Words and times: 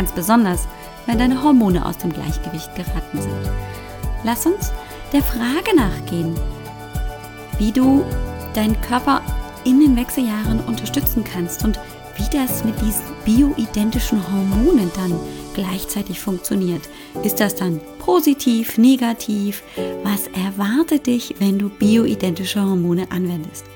Ganz 0.00 0.12
besonders, 0.12 0.66
wenn 1.04 1.18
deine 1.18 1.42
Hormone 1.42 1.84
aus 1.84 1.98
dem 1.98 2.10
Gleichgewicht 2.10 2.74
geraten 2.74 3.20
sind. 3.20 3.50
Lass 4.24 4.46
uns 4.46 4.72
der 5.12 5.22
Frage 5.22 5.76
nachgehen, 5.76 6.34
wie 7.58 7.70
du 7.70 8.02
deinen 8.54 8.80
Körper 8.80 9.20
in 9.64 9.78
den 9.78 9.94
Wechseljahren 9.96 10.60
unterstützen 10.60 11.22
kannst 11.22 11.66
und 11.66 11.78
wie 12.16 12.34
das 12.34 12.64
mit 12.64 12.80
diesen 12.80 13.04
bioidentischen 13.26 14.26
Hormonen 14.26 14.90
dann 14.96 15.20
gleichzeitig 15.52 16.18
funktioniert. 16.18 16.88
Ist 17.22 17.38
das 17.38 17.54
dann 17.54 17.78
positiv, 17.98 18.78
negativ? 18.78 19.62
Was 20.02 20.28
erwartet 20.28 21.08
dich, 21.08 21.34
wenn 21.40 21.58
du 21.58 21.68
bioidentische 21.68 22.62
Hormone 22.62 23.06
anwendest? 23.10 23.66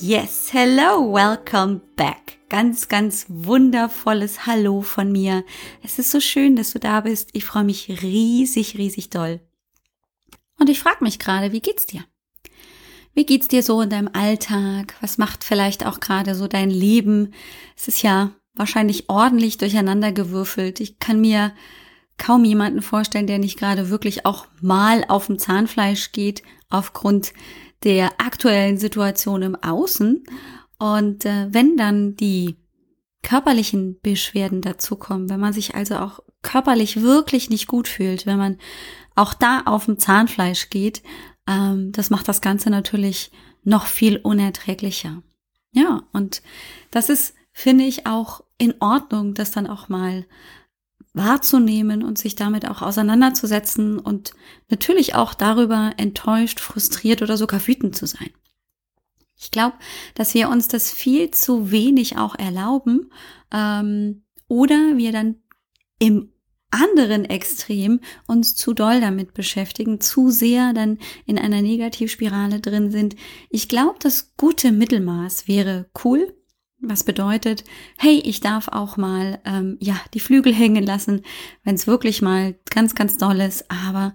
Yes, 0.00 0.48
hello, 0.50 1.12
welcome 1.12 1.82
back. 1.94 2.29
Ganz, 2.50 2.88
ganz 2.88 3.26
wundervolles 3.28 4.44
Hallo 4.44 4.82
von 4.82 5.12
mir. 5.12 5.44
Es 5.84 6.00
ist 6.00 6.10
so 6.10 6.18
schön, 6.18 6.56
dass 6.56 6.72
du 6.72 6.80
da 6.80 7.00
bist. 7.00 7.30
Ich 7.32 7.44
freue 7.44 7.62
mich 7.62 8.02
riesig, 8.02 8.76
riesig 8.76 9.08
doll. 9.08 9.38
Und 10.58 10.68
ich 10.68 10.80
frage 10.80 11.04
mich 11.04 11.20
gerade, 11.20 11.52
wie 11.52 11.60
geht's 11.60 11.86
dir? 11.86 12.04
Wie 13.14 13.24
geht's 13.24 13.46
dir 13.46 13.62
so 13.62 13.80
in 13.82 13.90
deinem 13.90 14.10
Alltag? 14.12 14.96
Was 15.00 15.16
macht 15.16 15.44
vielleicht 15.44 15.86
auch 15.86 16.00
gerade 16.00 16.34
so 16.34 16.48
dein 16.48 16.70
Leben? 16.70 17.34
Es 17.76 17.86
ist 17.86 18.02
ja 18.02 18.32
wahrscheinlich 18.54 19.08
ordentlich 19.08 19.56
durcheinander 19.56 20.10
gewürfelt. 20.10 20.80
Ich 20.80 20.98
kann 20.98 21.20
mir 21.20 21.52
kaum 22.18 22.44
jemanden 22.44 22.82
vorstellen, 22.82 23.28
der 23.28 23.38
nicht 23.38 23.60
gerade 23.60 23.90
wirklich 23.90 24.26
auch 24.26 24.48
mal 24.60 25.04
auf 25.06 25.26
dem 25.26 25.38
Zahnfleisch 25.38 26.10
geht 26.10 26.42
aufgrund 26.68 27.32
der 27.84 28.10
aktuellen 28.20 28.76
Situation 28.76 29.42
im 29.42 29.54
Außen. 29.54 30.24
Und 30.80 31.26
äh, 31.26 31.52
wenn 31.52 31.76
dann 31.76 32.16
die 32.16 32.56
körperlichen 33.22 34.00
Beschwerden 34.00 34.62
dazukommen, 34.62 35.28
wenn 35.28 35.38
man 35.38 35.52
sich 35.52 35.74
also 35.74 35.96
auch 35.96 36.20
körperlich 36.42 37.02
wirklich 37.02 37.50
nicht 37.50 37.68
gut 37.68 37.86
fühlt, 37.86 38.24
wenn 38.24 38.38
man 38.38 38.56
auch 39.14 39.34
da 39.34 39.60
auf 39.66 39.84
dem 39.84 39.98
Zahnfleisch 39.98 40.70
geht, 40.70 41.02
ähm, 41.46 41.92
das 41.92 42.08
macht 42.08 42.28
das 42.28 42.40
Ganze 42.40 42.70
natürlich 42.70 43.30
noch 43.62 43.84
viel 43.84 44.16
unerträglicher. 44.16 45.22
Ja, 45.72 46.02
und 46.12 46.40
das 46.90 47.10
ist, 47.10 47.34
finde 47.52 47.84
ich, 47.84 48.06
auch 48.06 48.42
in 48.56 48.74
Ordnung, 48.80 49.34
das 49.34 49.50
dann 49.50 49.66
auch 49.66 49.90
mal 49.90 50.24
wahrzunehmen 51.12 52.02
und 52.02 52.16
sich 52.18 52.36
damit 52.36 52.66
auch 52.66 52.80
auseinanderzusetzen 52.80 53.98
und 53.98 54.32
natürlich 54.70 55.14
auch 55.14 55.34
darüber 55.34 55.92
enttäuscht, 55.98 56.58
frustriert 56.58 57.20
oder 57.20 57.36
sogar 57.36 57.66
wütend 57.66 57.94
zu 57.96 58.06
sein. 58.06 58.30
Ich 59.40 59.50
glaube, 59.50 59.76
dass 60.14 60.34
wir 60.34 60.48
uns 60.48 60.68
das 60.68 60.92
viel 60.92 61.30
zu 61.30 61.70
wenig 61.70 62.18
auch 62.18 62.34
erlauben 62.38 63.10
ähm, 63.52 64.22
oder 64.48 64.96
wir 64.96 65.12
dann 65.12 65.36
im 65.98 66.32
anderen 66.70 67.24
Extrem 67.24 68.00
uns 68.26 68.54
zu 68.54 68.74
doll 68.74 69.00
damit 69.00 69.34
beschäftigen, 69.34 70.00
zu 70.00 70.30
sehr 70.30 70.72
dann 70.72 70.98
in 71.26 71.38
einer 71.38 71.62
Negativspirale 71.62 72.60
drin 72.60 72.90
sind. 72.90 73.16
Ich 73.48 73.68
glaube, 73.68 73.96
das 74.00 74.34
gute 74.36 74.72
Mittelmaß 74.72 75.48
wäre 75.48 75.90
cool, 76.04 76.34
was 76.78 77.04
bedeutet, 77.04 77.64
hey, 77.98 78.20
ich 78.24 78.40
darf 78.40 78.68
auch 78.68 78.96
mal 78.96 79.40
ähm, 79.44 79.78
ja 79.80 79.96
die 80.14 80.20
Flügel 80.20 80.54
hängen 80.54 80.84
lassen, 80.84 81.22
wenn 81.64 81.74
es 81.74 81.86
wirklich 81.86 82.22
mal 82.22 82.54
ganz, 82.70 82.94
ganz 82.94 83.18
doll 83.18 83.40
ist. 83.40 83.70
Aber 83.70 84.14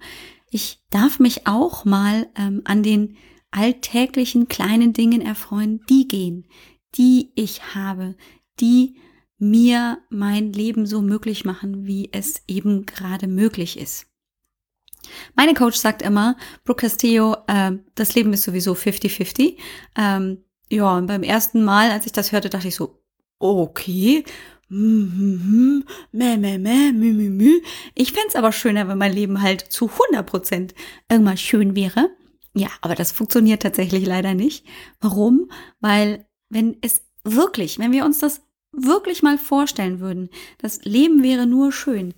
ich 0.50 0.80
darf 0.90 1.20
mich 1.20 1.48
auch 1.48 1.84
mal 1.84 2.28
ähm, 2.36 2.62
an 2.64 2.84
den 2.84 3.18
alltäglichen 3.56 4.48
kleinen 4.48 4.94
Dingen 4.94 5.22
erfreuen, 5.22 5.82
die 5.90 6.08
gehen, 6.08 6.46
die 6.96 7.32
ich 7.36 7.76
habe, 7.76 8.16
die 8.60 8.98
mir 9.38 10.00
mein 10.10 10.52
Leben 10.54 10.86
so 10.86 11.02
möglich 11.02 11.46
machen, 11.46 11.86
wie 11.86 12.10
es 12.12 12.44
eben 12.48 12.86
gerade 12.86 13.28
möglich 13.28 13.80
ist. 13.80 14.08
Meine 15.36 15.54
Coach 15.54 15.78
sagt 15.78 16.02
immer, 16.02 16.36
Brooke 16.64 16.82
Castillo, 16.82 17.38
äh, 17.48 17.74
das 17.96 18.16
Leben 18.16 18.34
ist 18.34 18.44
sowieso 18.44 18.74
50-50. 18.74 19.58
Ähm, 19.96 20.44
ja, 20.70 20.98
und 20.98 21.06
beim 21.06 21.24
ersten 21.24 21.64
Mal, 21.64 21.92
als 21.92 22.06
ich 22.06 22.12
das 22.12 22.32
hörte, 22.32 22.50
dachte 22.50 22.68
ich 22.68 22.76
so, 22.76 23.00
okay, 23.40 24.24
meh, 24.68 25.84
meh, 26.12 26.38
meh, 26.38 26.58
mü, 26.58 27.14
mü, 27.14 27.30
mü. 27.30 27.62
Ich 27.94 28.14
fände 28.14 28.38
aber 28.38 28.52
schöner, 28.52 28.88
wenn 28.88 28.98
mein 28.98 29.14
Leben 29.14 29.42
halt 29.42 29.62
zu 29.62 29.90
100 29.90 30.26
Prozent 30.26 30.74
irgendwann 31.10 31.38
schön 31.38 31.76
wäre. 31.76 32.10
Ja, 32.56 32.70
aber 32.82 32.96
das 32.96 33.12
funktioniert 33.12 33.62
tatsächlich 33.62 34.06
leider 34.06 34.34
nicht. 34.34 34.66
Warum? 35.02 35.52
Weil 35.82 36.26
wenn 36.50 36.78
es 36.82 37.06
wirklich, 37.26 37.80
wenn 37.80 37.92
wir 37.92 38.06
uns 38.06 38.20
das 38.20 38.42
wirklich 38.72 39.22
mal 39.22 39.38
vorstellen 39.38 40.00
würden, 40.00 40.30
das 40.58 40.84
Leben 40.86 41.22
wäre 41.22 41.46
nur 41.46 41.74
schön, 41.74 42.14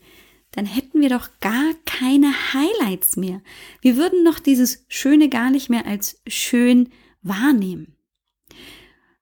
dann 0.51 0.65
hätten 0.65 1.01
wir 1.01 1.09
doch 1.09 1.29
gar 1.39 1.73
keine 1.85 2.31
Highlights 2.53 3.17
mehr. 3.17 3.41
Wir 3.81 3.97
würden 3.97 4.23
noch 4.23 4.39
dieses 4.39 4.85
Schöne 4.87 5.27
gar 5.29 5.49
nicht 5.49 5.69
mehr 5.69 5.87
als 5.87 6.21
schön 6.27 6.89
wahrnehmen. 7.21 7.95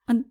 Und 0.06 0.26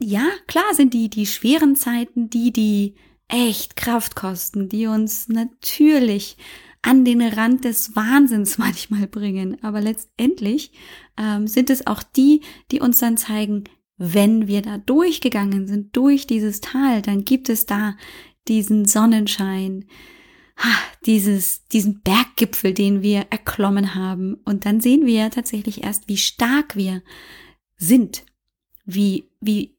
ja, 0.00 0.26
klar 0.48 0.74
sind 0.74 0.94
die, 0.94 1.08
die 1.08 1.26
schweren 1.26 1.76
Zeiten, 1.76 2.28
die, 2.28 2.52
die 2.52 2.94
echt 3.28 3.76
Kraft 3.76 4.16
kosten, 4.16 4.68
die 4.68 4.86
uns 4.86 5.28
natürlich 5.28 6.36
an 6.84 7.04
den 7.04 7.22
Rand 7.22 7.64
des 7.64 7.96
Wahnsinns 7.96 8.58
manchmal 8.58 9.06
bringen. 9.06 9.62
Aber 9.62 9.80
letztendlich 9.80 10.72
ähm, 11.16 11.46
sind 11.46 11.70
es 11.70 11.86
auch 11.86 12.02
die, 12.02 12.42
die 12.70 12.80
uns 12.80 12.98
dann 12.98 13.16
zeigen, 13.16 13.64
wenn 13.96 14.48
wir 14.48 14.62
da 14.62 14.78
durchgegangen 14.78 15.66
sind, 15.66 15.96
durch 15.96 16.26
dieses 16.26 16.60
Tal, 16.60 17.00
dann 17.00 17.24
gibt 17.24 17.48
es 17.48 17.64
da 17.64 17.96
diesen 18.48 18.86
Sonnenschein, 18.86 19.84
dieses, 21.06 21.66
diesen 21.68 22.00
Berggipfel, 22.00 22.74
den 22.74 23.02
wir 23.02 23.26
erklommen 23.30 23.94
haben. 23.94 24.34
Und 24.44 24.66
dann 24.66 24.80
sehen 24.80 25.06
wir 25.06 25.30
tatsächlich 25.30 25.84
erst, 25.84 26.08
wie 26.08 26.16
stark 26.16 26.76
wir 26.76 27.02
sind 27.76 28.24
wie, 28.84 29.30
wie 29.40 29.76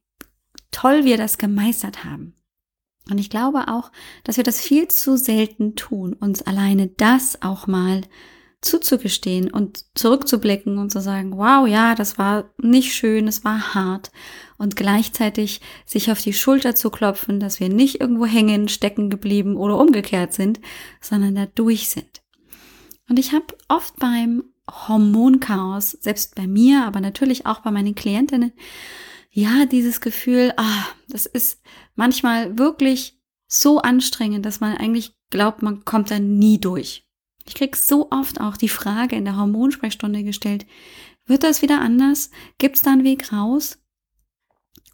toll 0.71 1.05
wir 1.05 1.17
das 1.17 1.37
gemeistert 1.37 2.03
haben. 2.03 2.35
Und 3.09 3.19
ich 3.19 3.29
glaube 3.29 3.67
auch, 3.67 3.91
dass 4.23 4.37
wir 4.37 4.43
das 4.43 4.59
viel 4.59 4.87
zu 4.87 5.17
selten 5.17 5.75
tun, 5.75 6.13
uns 6.13 6.41
alleine 6.41 6.87
das 6.87 7.41
auch 7.41 7.67
mal 7.67 8.01
zuzugestehen 8.61 9.51
und 9.51 9.85
zurückzublicken 9.93 10.79
und 10.79 10.91
zu 10.91 10.99
sagen, 10.99 11.37
wow, 11.37 11.67
ja, 11.67 11.93
das 11.93 12.17
war 12.17 12.49
nicht 12.59 12.93
schön, 12.93 13.27
es 13.27 13.43
war 13.43 13.75
hart 13.75 14.11
und 14.57 14.75
gleichzeitig 14.75 15.61
sich 15.85 16.11
auf 16.11 16.19
die 16.21 16.33
Schulter 16.33 16.73
zu 16.73 16.89
klopfen, 16.89 17.39
dass 17.39 17.59
wir 17.59 17.69
nicht 17.69 18.01
irgendwo 18.01 18.25
hängen, 18.25 18.67
stecken 18.67 19.09
geblieben 19.09 19.55
oder 19.55 19.77
umgekehrt 19.77 20.33
sind, 20.33 20.59
sondern 20.99 21.35
da 21.35 21.45
durch 21.45 21.89
sind. 21.89 22.23
Und 23.07 23.19
ich 23.19 23.33
habe 23.33 23.45
oft 23.67 23.97
beim 23.97 24.43
Hormonchaos, 24.69 25.91
selbst 25.91 26.33
bei 26.33 26.47
mir, 26.47 26.85
aber 26.85 27.01
natürlich 27.01 27.45
auch 27.45 27.59
bei 27.59 27.69
meinen 27.69 27.93
Klientinnen, 27.93 28.51
ja, 29.35 29.65
dieses 29.65 29.99
Gefühl, 29.99 30.53
ah, 30.55 30.85
das 31.09 31.25
ist 31.25 31.61
manchmal 31.95 32.57
wirklich 32.57 33.19
so 33.47 33.79
anstrengend, 33.79 34.45
dass 34.45 34.61
man 34.61 34.77
eigentlich 34.77 35.13
glaubt, 35.29 35.61
man 35.61 35.83
kommt 35.83 36.09
da 36.09 36.19
nie 36.19 36.57
durch. 36.57 37.05
Ich 37.45 37.53
krieg 37.53 37.75
so 37.75 38.09
oft 38.11 38.39
auch 38.39 38.55
die 38.55 38.69
Frage 38.69 39.17
in 39.17 39.25
der 39.25 39.35
Hormonsprechstunde 39.35 40.23
gestellt, 40.23 40.65
wird 41.25 41.43
das 41.43 41.61
wieder 41.61 41.81
anders? 41.81 42.31
Gibt 42.59 42.77
es 42.77 42.81
da 42.81 42.93
einen 42.93 43.03
Weg 43.03 43.33
raus? 43.33 43.77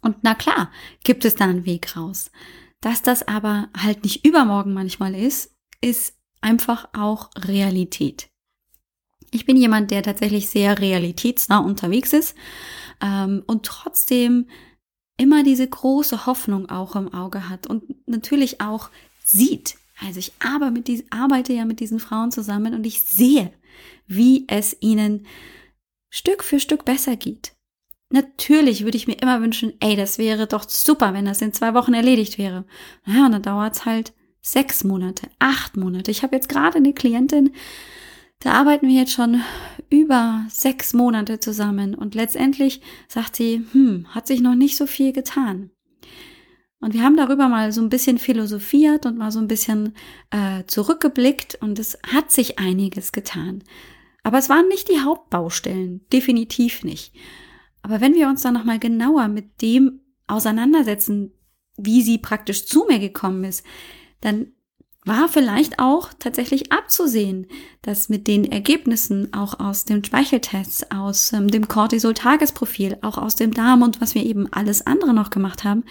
Und 0.00 0.16
na 0.22 0.34
klar, 0.34 0.72
gibt 1.04 1.24
es 1.24 1.36
da 1.36 1.44
einen 1.44 1.64
Weg 1.64 1.96
raus. 1.96 2.32
Dass 2.80 3.00
das 3.00 3.28
aber 3.28 3.68
halt 3.78 4.02
nicht 4.02 4.26
übermorgen 4.26 4.74
manchmal 4.74 5.14
ist, 5.14 5.54
ist 5.80 6.18
einfach 6.40 6.88
auch 6.94 7.30
Realität. 7.36 8.28
Ich 9.30 9.46
bin 9.46 9.56
jemand, 9.56 9.92
der 9.92 10.02
tatsächlich 10.02 10.50
sehr 10.50 10.80
realitätsnah 10.80 11.58
unterwegs 11.58 12.12
ist 12.12 12.34
ähm, 13.00 13.42
und 13.46 13.64
trotzdem 13.64 14.46
immer 15.16 15.44
diese 15.44 15.68
große 15.68 16.26
Hoffnung 16.26 16.68
auch 16.68 16.96
im 16.96 17.12
Auge 17.12 17.48
hat 17.48 17.66
und 17.66 17.84
natürlich 18.08 18.60
auch 18.60 18.90
sieht. 19.24 19.76
Also 20.04 20.18
ich 20.18 20.32
arbeite 20.40 21.52
ja 21.52 21.64
mit 21.64 21.80
diesen 21.80 22.00
Frauen 22.00 22.32
zusammen 22.32 22.74
und 22.74 22.84
ich 22.86 23.02
sehe, 23.02 23.52
wie 24.06 24.46
es 24.48 24.76
ihnen 24.80 25.26
Stück 26.10 26.42
für 26.42 26.60
Stück 26.60 26.84
besser 26.84 27.16
geht. 27.16 27.52
natürlich 28.10 28.84
würde 28.84 28.98
ich 28.98 29.06
mir 29.06 29.14
immer 29.22 29.40
wünschen, 29.40 29.72
ey, 29.80 29.96
das 29.96 30.18
wäre 30.18 30.46
doch 30.46 30.68
super, 30.68 31.14
wenn 31.14 31.24
das 31.24 31.40
in 31.40 31.54
zwei 31.54 31.72
Wochen 31.72 31.94
erledigt 31.94 32.36
wäre. 32.36 32.66
Naja, 33.06 33.24
und 33.24 33.32
dann 33.32 33.42
dauert's 33.42 33.86
halt 33.86 34.12
sechs 34.42 34.84
Monate, 34.84 35.28
acht 35.38 35.76
Monate. 35.78 36.10
Ich 36.10 36.22
habe 36.22 36.36
jetzt 36.36 36.50
gerade 36.50 36.76
eine 36.76 36.92
Klientin, 36.92 37.54
da 38.42 38.52
arbeiten 38.52 38.88
wir 38.88 38.94
jetzt 38.94 39.12
schon 39.12 39.40
über 39.88 40.44
sechs 40.48 40.94
Monate 40.94 41.38
zusammen 41.38 41.94
und 41.94 42.14
letztendlich 42.14 42.80
sagt 43.06 43.36
sie, 43.36 43.64
hm, 43.72 44.06
hat 44.08 44.26
sich 44.26 44.40
noch 44.40 44.54
nicht 44.54 44.76
so 44.76 44.86
viel 44.86 45.12
getan. 45.12 45.70
Und 46.80 46.94
wir 46.94 47.04
haben 47.04 47.16
darüber 47.16 47.48
mal 47.48 47.70
so 47.70 47.80
ein 47.80 47.88
bisschen 47.88 48.18
philosophiert 48.18 49.06
und 49.06 49.16
mal 49.16 49.30
so 49.30 49.38
ein 49.38 49.46
bisschen 49.46 49.94
äh, 50.30 50.64
zurückgeblickt 50.66 51.54
und 51.60 51.78
es 51.78 51.96
hat 52.12 52.32
sich 52.32 52.58
einiges 52.58 53.12
getan. 53.12 53.62
Aber 54.24 54.38
es 54.38 54.48
waren 54.48 54.66
nicht 54.66 54.88
die 54.88 55.00
Hauptbaustellen, 55.00 56.04
definitiv 56.12 56.82
nicht. 56.82 57.14
Aber 57.82 58.00
wenn 58.00 58.14
wir 58.14 58.28
uns 58.28 58.42
dann 58.42 58.54
nochmal 58.54 58.80
genauer 58.80 59.28
mit 59.28 59.62
dem 59.62 60.00
auseinandersetzen, 60.26 61.32
wie 61.76 62.02
sie 62.02 62.18
praktisch 62.18 62.66
zu 62.66 62.86
mir 62.88 62.98
gekommen 62.98 63.44
ist, 63.44 63.64
dann 64.20 64.52
war 65.04 65.28
vielleicht 65.28 65.80
auch 65.80 66.10
tatsächlich 66.16 66.70
abzusehen, 66.70 67.48
dass 67.82 68.08
mit 68.08 68.28
den 68.28 68.44
Ergebnissen 68.44 69.32
auch 69.34 69.58
aus 69.58 69.84
dem 69.84 70.04
Speicheltest, 70.04 70.92
aus 70.92 71.32
ähm, 71.32 71.48
dem 71.48 71.66
Cortisol-Tagesprofil, 71.66 72.98
auch 73.02 73.18
aus 73.18 73.34
dem 73.34 73.52
Darm 73.52 73.82
und 73.82 74.00
was 74.00 74.14
wir 74.14 74.24
eben 74.24 74.52
alles 74.52 74.86
andere 74.86 75.12
noch 75.12 75.30
gemacht 75.30 75.64
haben, 75.64 75.82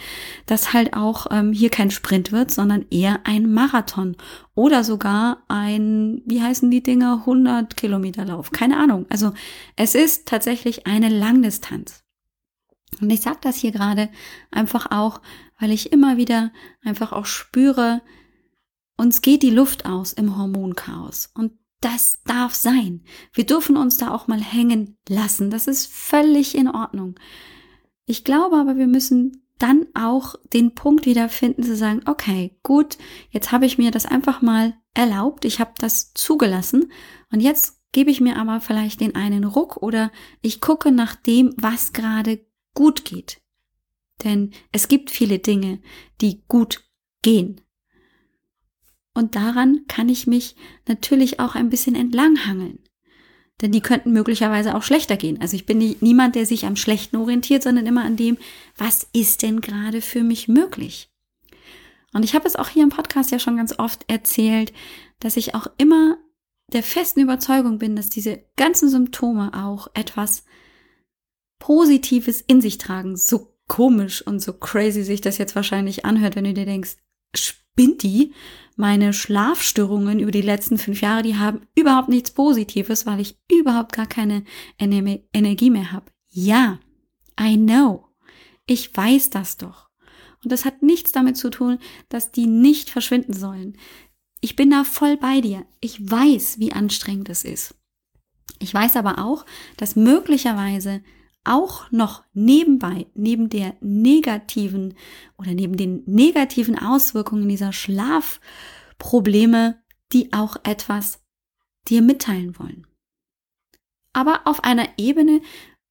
dass 0.46 0.72
halt 0.72 0.94
auch 0.94 1.28
ähm, 1.30 1.52
hier 1.52 1.70
kein 1.70 1.92
Sprint 1.92 2.32
wird, 2.32 2.52
sondern 2.52 2.86
eher 2.90 3.20
ein 3.26 3.54
Marathon 3.54 4.16
oder 4.56 4.86
sogar 4.86 5.44
ein, 5.50 6.22
wie 6.26 6.42
heißen 6.42 6.72
die 6.72 6.84
Dinger, 6.84 7.24
100 7.26 7.76
Kilometer 7.76 8.24
Lauf, 8.24 8.52
keine 8.52 8.78
Ahnung. 8.78 9.08
Also 9.10 9.34
es 9.76 9.94
ist 9.94 10.26
tatsächlich 10.26 10.88
eine 10.88 11.10
Langdistanz. 11.10 12.06
Und 13.02 13.10
ich 13.10 13.22
sage 13.22 13.40
das 13.42 13.58
hier 13.58 13.72
gerade 13.72 14.10
einfach 14.52 14.92
auch, 14.92 15.22
weil 15.60 15.72
ich 15.72 15.92
immer 15.92 16.16
wieder 16.16 16.52
einfach 16.84 17.12
auch 17.12 17.26
spüre, 17.26 18.02
uns 19.02 19.22
geht 19.22 19.42
die 19.42 19.50
Luft 19.50 19.86
aus 19.88 20.14
im 20.14 20.38
Hormonchaos 20.38 21.32
und 21.34 21.54
das 21.82 22.22
darf 22.24 22.54
sein. 22.54 23.04
Wir 23.34 23.48
dürfen 23.48 23.76
uns 23.76 23.98
da 23.98 24.14
auch 24.14 24.28
mal 24.28 24.40
hängen 24.40 25.00
lassen. 25.10 25.50
Das 25.50 25.66
ist 25.66 25.92
völlig 25.92 26.54
in 26.54 26.68
Ordnung. 26.68 27.16
Ich 28.06 28.24
glaube 28.24 28.58
aber, 28.58 28.78
wir 28.78 28.86
müssen 28.86 29.48
dann 29.58 29.88
auch 29.96 30.36
den 30.54 30.76
Punkt 30.76 31.08
wiederfinden 31.08 31.64
zu 31.64 31.76
sagen, 31.76 32.02
okay, 32.06 32.60
gut, 32.62 33.00
jetzt 33.32 33.52
habe 33.52 33.66
ich 33.66 33.80
mir 33.80 33.90
das 33.90 34.06
einfach 34.06 34.44
mal 34.44 34.76
erlaubt, 34.94 35.46
ich 35.46 35.60
habe 35.60 35.74
das 35.80 36.14
zugelassen 36.14 36.92
und 37.32 37.40
jetzt 37.40 37.80
gebe 37.92 38.12
ich 38.12 38.22
mir 38.22 38.38
aber 38.38 38.62
vielleicht 38.62 39.02
den 39.02 39.16
einen 39.16 39.46
Ruck 39.46 39.78
oder 39.78 40.12
ich 40.44 40.62
gucke 40.62 40.92
nach 40.92 41.16
dem, 41.16 41.56
was 41.58 41.92
gerade 41.92 42.46
gut 42.76 43.04
geht. 43.04 43.42
Denn 44.24 44.52
es 44.72 44.88
gibt 44.88 45.10
viele 45.10 45.40
Dinge, 45.40 45.82
die 46.22 46.44
gut 46.48 46.84
gehen. 47.24 47.62
Und 49.14 49.36
daran 49.36 49.86
kann 49.88 50.10
ich 50.10 50.28
mich 50.28 50.56
natürlich 50.88 51.40
auch 51.40 51.56
ein 51.56 51.70
bisschen 51.70 51.96
entlanghangeln. 51.96 52.80
Denn 53.62 53.72
die 53.72 53.82
könnten 53.82 54.12
möglicherweise 54.12 54.76
auch 54.76 54.84
schlechter 54.84 55.18
gehen. 55.18 55.40
Also 55.40 55.56
ich 55.56 55.66
bin 55.66 55.78
nicht, 55.78 56.02
niemand, 56.02 56.36
der 56.36 56.46
sich 56.46 56.66
am 56.66 56.76
Schlechten 56.76 57.18
orientiert, 57.18 57.62
sondern 57.62 57.86
immer 57.86 58.04
an 58.04 58.16
dem, 58.16 58.38
was 58.76 59.08
ist 59.14 59.44
denn 59.44 59.62
gerade 59.62 60.02
für 60.02 60.24
mich 60.24 60.48
möglich? 60.48 61.12
Und 62.14 62.24
ich 62.24 62.34
habe 62.34 62.48
es 62.48 62.56
auch 62.56 62.70
hier 62.70 62.84
im 62.84 62.90
Podcast 62.90 63.32
ja 63.32 63.40
schon 63.40 63.58
ganz 63.58 63.78
oft 63.78 64.10
erzählt, 64.10 64.74
dass 65.20 65.38
ich 65.38 65.54
auch 65.56 65.68
immer 65.78 66.18
der 66.74 66.84
festen 66.84 67.22
Überzeugung 67.22 67.78
bin, 67.78 67.96
dass 67.96 68.10
diese 68.10 68.44
ganzen 68.56 68.90
Symptome 68.90 69.52
auch 69.54 69.88
etwas 69.94 70.44
Positives 71.60 72.42
in 72.42 72.62
sich 72.62 72.78
tragen. 72.78 73.16
So 73.16 73.54
komisch 73.68 74.26
und 74.26 74.42
so 74.42 74.54
crazy 74.54 75.04
sich 75.04 75.22
das 75.22 75.38
jetzt 75.38 75.56
wahrscheinlich 75.56 76.06
anhört, 76.06 76.36
wenn 76.36 76.46
du 76.46 76.54
dir 76.54 76.66
denkst, 76.66 76.98
die? 77.88 78.34
meine 78.82 79.14
Schlafstörungen 79.14 80.20
über 80.20 80.32
die 80.32 80.42
letzten 80.42 80.80
fünf 80.80 81.02
Jahre, 81.02 81.22
die 81.22 81.36
haben 81.36 81.62
überhaupt 81.76 82.10
nichts 82.10 82.32
Positives, 82.32 83.06
weil 83.06 83.20
ich 83.20 83.38
überhaupt 83.50 83.94
gar 83.94 84.08
keine 84.08 84.44
Energie 84.80 85.70
mehr 85.70 85.92
habe. 85.92 86.12
Ja, 86.30 86.80
I 87.40 87.58
know. 87.58 88.08
Ich 88.66 88.96
weiß 88.96 89.30
das 89.30 89.58
doch. 89.58 89.90
Und 90.44 90.52
das 90.52 90.66
hat 90.66 90.82
nichts 90.82 91.12
damit 91.12 91.38
zu 91.38 91.52
tun, 91.52 91.78
dass 92.10 92.32
die 92.32 92.48
nicht 92.48 92.90
verschwinden 92.90 93.34
sollen. 93.34 93.78
Ich 94.40 94.56
bin 94.56 94.72
da 94.72 94.84
voll 94.84 95.16
bei 95.18 95.42
dir. 95.42 95.66
Ich 95.80 96.10
weiß, 96.10 96.58
wie 96.58 96.72
anstrengend 96.72 97.30
es 97.30 97.44
ist. 97.44 97.76
Ich 98.58 98.74
weiß 98.74 98.96
aber 98.96 99.20
auch, 99.20 99.46
dass 99.78 99.96
möglicherweise 99.96 101.04
auch 101.44 101.92
noch 101.92 102.24
nebenbei, 102.34 103.08
neben 103.14 103.50
der 103.50 103.76
negativen 103.82 104.94
oder 105.38 105.54
neben 105.54 105.76
den 105.76 106.04
negativen 106.06 106.78
Auswirkungen 106.78 107.50
dieser 107.50 107.74
Schlafprobleme, 107.74 109.82
die 110.14 110.34
auch 110.34 110.58
etwas 110.64 111.24
dir 111.88 112.02
mitteilen 112.02 112.58
wollen. 112.60 112.86
Aber 114.14 114.42
auf 114.46 114.64
einer 114.64 114.88
Ebene, 114.98 115.42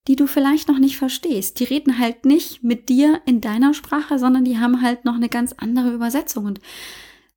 die 0.08 0.16
du 0.16 0.26
vielleicht 0.26 0.68
noch 0.68 0.78
nicht 0.78 0.96
verstehst. 0.96 1.60
Die 1.60 1.64
reden 1.64 1.98
halt 1.98 2.24
nicht 2.24 2.62
mit 2.62 2.88
dir 2.88 3.20
in 3.26 3.40
deiner 3.40 3.74
Sprache, 3.74 4.18
sondern 4.18 4.44
die 4.44 4.58
haben 4.58 4.82
halt 4.82 5.04
noch 5.04 5.14
eine 5.14 5.28
ganz 5.28 5.52
andere 5.52 5.92
Übersetzung. 5.92 6.46
Und 6.46 6.60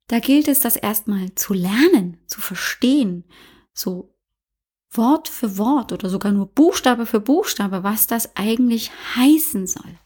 da 0.08 0.20
gilt 0.20 0.48
es, 0.48 0.62
das 0.62 0.76
erstmal 0.76 1.34
zu 1.36 1.54
lernen, 1.54 2.18
zu 2.28 2.42
verstehen, 2.42 3.26
so 3.74 4.13
Wort 4.98 5.28
für 5.28 5.58
Wort 5.58 5.92
oder 5.92 6.10
sogar 6.10 6.32
nur 6.32 6.48
Buchstabe 6.48 7.06
für 7.06 7.20
Buchstabe, 7.20 7.84
was 7.84 8.08
das 8.08 8.36
eigentlich 8.36 8.92
heißen 9.16 9.68
soll. 9.68 10.00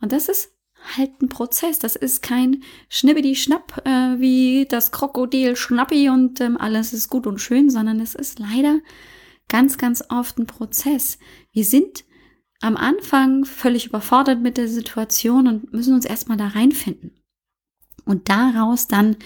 Und 0.00 0.12
das 0.12 0.28
ist 0.28 0.52
halt 0.96 1.20
ein 1.20 1.28
Prozess. 1.28 1.78
Das 1.78 1.96
ist 1.96 2.22
kein 2.22 2.62
Schnibbidi-Schnapp 2.88 3.82
äh, 3.86 4.20
wie 4.20 4.66
das 4.68 4.92
Krokodil 4.92 5.56
Schnappi 5.56 6.08
und 6.08 6.40
ähm, 6.40 6.56
alles 6.56 6.92
ist 6.92 7.08
gut 7.08 7.26
und 7.26 7.38
schön, 7.38 7.70
sondern 7.70 8.00
es 8.00 8.14
ist 8.14 8.38
leider 8.38 8.80
ganz, 9.48 9.78
ganz 9.78 10.02
oft 10.08 10.38
ein 10.38 10.46
Prozess. 10.46 11.18
Wir 11.52 11.64
sind 11.64 12.04
am 12.60 12.76
Anfang 12.76 13.44
völlig 13.44 13.86
überfordert 13.86 14.40
mit 14.40 14.56
der 14.56 14.68
Situation 14.68 15.48
und 15.48 15.72
müssen 15.72 15.94
uns 15.94 16.04
erstmal 16.04 16.36
da 16.36 16.48
reinfinden. 16.48 17.12
Und 18.04 18.28
daraus 18.28 18.86
dann 18.86 19.16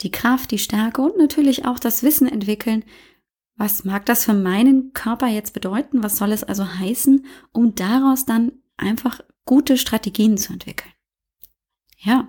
die 0.00 0.10
Kraft, 0.10 0.50
die 0.50 0.58
Stärke 0.58 1.02
und 1.02 1.16
natürlich 1.16 1.66
auch 1.66 1.78
das 1.78 2.02
Wissen 2.02 2.26
entwickeln, 2.26 2.84
was 3.56 3.84
mag 3.84 4.04
das 4.06 4.24
für 4.24 4.34
meinen 4.34 4.92
Körper 4.92 5.28
jetzt 5.28 5.52
bedeuten? 5.52 6.02
Was 6.02 6.16
soll 6.16 6.32
es 6.32 6.44
also 6.44 6.66
heißen, 6.66 7.24
um 7.52 7.74
daraus 7.74 8.24
dann 8.24 8.52
einfach 8.76 9.20
gute 9.44 9.76
Strategien 9.78 10.36
zu 10.36 10.52
entwickeln? 10.52 10.92
Ja, 11.98 12.28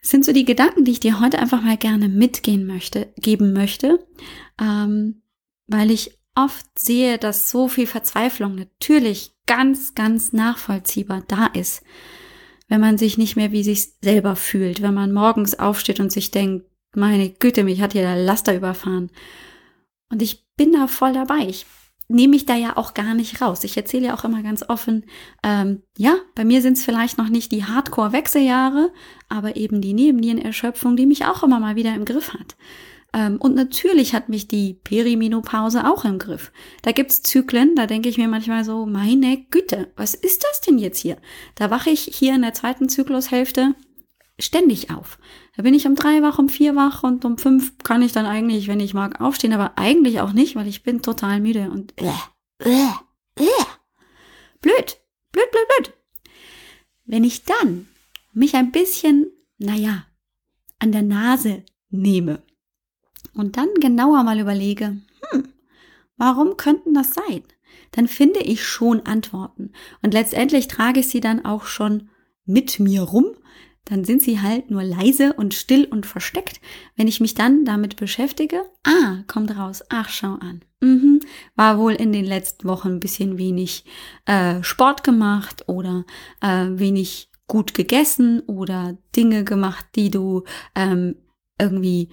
das 0.00 0.10
sind 0.10 0.24
so 0.24 0.32
die 0.32 0.44
Gedanken, 0.44 0.84
die 0.84 0.92
ich 0.92 1.00
dir 1.00 1.20
heute 1.20 1.38
einfach 1.38 1.62
mal 1.62 1.76
gerne 1.76 2.08
mitgehen 2.08 2.66
möchte, 2.66 3.12
geben 3.16 3.52
möchte, 3.52 4.06
ähm, 4.60 5.22
weil 5.66 5.90
ich 5.90 6.18
oft 6.34 6.66
sehe, 6.78 7.18
dass 7.18 7.50
so 7.50 7.68
viel 7.68 7.86
Verzweiflung 7.86 8.54
natürlich 8.54 9.32
ganz, 9.46 9.94
ganz 9.94 10.32
nachvollziehbar 10.32 11.22
da 11.28 11.46
ist, 11.46 11.82
wenn 12.68 12.80
man 12.80 12.98
sich 12.98 13.18
nicht 13.18 13.36
mehr 13.36 13.52
wie 13.52 13.62
sich 13.62 13.92
selber 14.02 14.36
fühlt, 14.36 14.82
wenn 14.82 14.94
man 14.94 15.12
morgens 15.12 15.58
aufsteht 15.58 16.00
und 16.00 16.10
sich 16.10 16.30
denkt, 16.30 16.66
meine 16.94 17.30
Güte, 17.30 17.64
mich 17.64 17.80
hat 17.80 17.92
hier 17.92 18.02
der 18.02 18.16
Laster 18.16 18.54
überfahren 18.54 19.10
und 20.12 20.22
ich 20.22 20.46
bin 20.56 20.72
da 20.72 20.86
voll 20.86 21.12
dabei. 21.12 21.48
Ich 21.48 21.66
nehme 22.08 22.32
mich 22.32 22.46
da 22.46 22.54
ja 22.54 22.76
auch 22.76 22.94
gar 22.94 23.14
nicht 23.14 23.40
raus. 23.40 23.64
Ich 23.64 23.76
erzähle 23.76 24.06
ja 24.06 24.14
auch 24.14 24.24
immer 24.24 24.42
ganz 24.42 24.62
offen, 24.68 25.04
ähm, 25.42 25.82
ja, 25.96 26.16
bei 26.34 26.44
mir 26.44 26.62
sind 26.62 26.76
es 26.76 26.84
vielleicht 26.84 27.18
noch 27.18 27.28
nicht 27.28 27.50
die 27.50 27.64
Hardcore-Wechseljahre, 27.64 28.92
aber 29.28 29.56
eben 29.56 29.80
die 29.80 29.94
Nebennierenerschöpfung, 29.94 30.96
die 30.96 31.06
mich 31.06 31.24
auch 31.24 31.42
immer 31.42 31.58
mal 31.58 31.74
wieder 31.74 31.94
im 31.94 32.04
Griff 32.04 32.34
hat. 32.34 32.56
Ähm, 33.14 33.36
und 33.38 33.54
natürlich 33.54 34.14
hat 34.14 34.28
mich 34.28 34.48
die 34.48 34.74
Perimenopause 34.74 35.90
auch 35.90 36.04
im 36.04 36.18
Griff. 36.18 36.52
Da 36.82 36.92
gibt's 36.92 37.22
Zyklen, 37.22 37.74
da 37.74 37.86
denke 37.86 38.08
ich 38.08 38.18
mir 38.18 38.28
manchmal 38.28 38.64
so, 38.64 38.86
meine 38.86 39.38
Güte, 39.50 39.90
was 39.96 40.14
ist 40.14 40.44
das 40.44 40.60
denn 40.60 40.78
jetzt 40.78 40.98
hier? 40.98 41.16
Da 41.54 41.70
wache 41.70 41.90
ich 41.90 42.02
hier 42.02 42.34
in 42.34 42.42
der 42.42 42.54
zweiten 42.54 42.88
Zyklushälfte 42.88 43.74
ständig 44.38 44.90
auf. 44.90 45.18
Da 45.56 45.62
bin 45.62 45.74
ich 45.74 45.86
um 45.86 45.94
drei 45.94 46.22
wach, 46.22 46.38
um 46.38 46.48
vier 46.48 46.74
wach 46.74 47.02
und 47.02 47.24
um 47.24 47.38
fünf 47.38 47.78
kann 47.78 48.02
ich 48.02 48.12
dann 48.12 48.26
eigentlich, 48.26 48.68
wenn 48.68 48.80
ich 48.80 48.94
mag, 48.94 49.20
aufstehen, 49.20 49.52
aber 49.52 49.78
eigentlich 49.78 50.20
auch 50.20 50.32
nicht, 50.32 50.56
weil 50.56 50.66
ich 50.66 50.82
bin 50.82 51.02
total 51.02 51.40
müde 51.40 51.70
und 51.70 51.92
äh, 52.00 52.12
äh, 52.60 52.88
äh. 53.36 53.64
blöd, 54.60 54.98
blöd, 55.32 55.50
blöd, 55.50 55.68
blöd. 55.76 55.94
Wenn 57.04 57.24
ich 57.24 57.44
dann 57.44 57.88
mich 58.32 58.54
ein 58.54 58.72
bisschen, 58.72 59.30
naja, 59.58 60.06
an 60.78 60.92
der 60.92 61.02
Nase 61.02 61.64
nehme 61.90 62.42
und 63.34 63.56
dann 63.56 63.68
genauer 63.80 64.22
mal 64.24 64.40
überlege, 64.40 64.96
hm, 65.30 65.52
warum 66.16 66.56
könnten 66.56 66.94
das 66.94 67.14
sein? 67.14 67.42
Dann 67.92 68.08
finde 68.08 68.40
ich 68.40 68.66
schon 68.66 69.04
Antworten. 69.06 69.72
Und 70.02 70.14
letztendlich 70.14 70.68
trage 70.68 71.00
ich 71.00 71.08
sie 71.08 71.20
dann 71.20 71.44
auch 71.44 71.66
schon 71.66 72.08
mit 72.44 72.80
mir 72.80 73.02
rum 73.02 73.36
dann 73.84 74.04
sind 74.04 74.22
sie 74.22 74.40
halt 74.40 74.70
nur 74.70 74.82
leise 74.82 75.32
und 75.32 75.54
still 75.54 75.84
und 75.84 76.06
versteckt. 76.06 76.60
Wenn 76.96 77.08
ich 77.08 77.20
mich 77.20 77.34
dann 77.34 77.64
damit 77.64 77.96
beschäftige, 77.96 78.62
ah, 78.84 79.22
kommt 79.26 79.56
raus, 79.56 79.82
ach, 79.88 80.08
schau 80.08 80.34
an. 80.34 80.64
Mhm, 80.80 81.20
war 81.56 81.78
wohl 81.78 81.92
in 81.92 82.12
den 82.12 82.24
letzten 82.24 82.68
Wochen 82.68 82.88
ein 82.88 83.00
bisschen 83.00 83.38
wenig 83.38 83.84
äh, 84.26 84.62
Sport 84.62 85.04
gemacht 85.04 85.64
oder 85.68 86.04
äh, 86.40 86.66
wenig 86.70 87.30
gut 87.46 87.74
gegessen 87.74 88.40
oder 88.40 88.96
Dinge 89.14 89.44
gemacht, 89.44 89.86
die 89.96 90.10
du 90.10 90.44
ähm, 90.74 91.16
irgendwie 91.60 92.08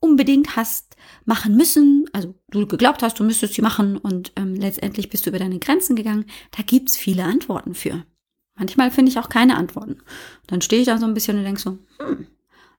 unbedingt 0.00 0.56
hast 0.56 0.96
machen 1.24 1.56
müssen, 1.56 2.04
also 2.12 2.34
du 2.50 2.66
geglaubt 2.66 3.02
hast, 3.02 3.18
du 3.18 3.24
müsstest 3.24 3.54
sie 3.54 3.62
machen 3.62 3.96
und 3.96 4.32
ähm, 4.36 4.54
letztendlich 4.54 5.08
bist 5.08 5.26
du 5.26 5.30
über 5.30 5.38
deine 5.38 5.58
Grenzen 5.58 5.96
gegangen, 5.96 6.26
da 6.56 6.62
gibt's 6.62 6.96
viele 6.96 7.24
Antworten 7.24 7.74
für. 7.74 8.04
Manchmal 8.56 8.90
finde 8.90 9.10
ich 9.10 9.18
auch 9.18 9.28
keine 9.28 9.56
Antworten. 9.56 9.98
Dann 10.46 10.62
stehe 10.62 10.80
ich 10.82 10.86
da 10.86 10.98
so 10.98 11.06
ein 11.06 11.14
bisschen 11.14 11.38
und 11.38 11.44
denke 11.44 11.60
so, 11.60 11.78
hm, 11.98 12.26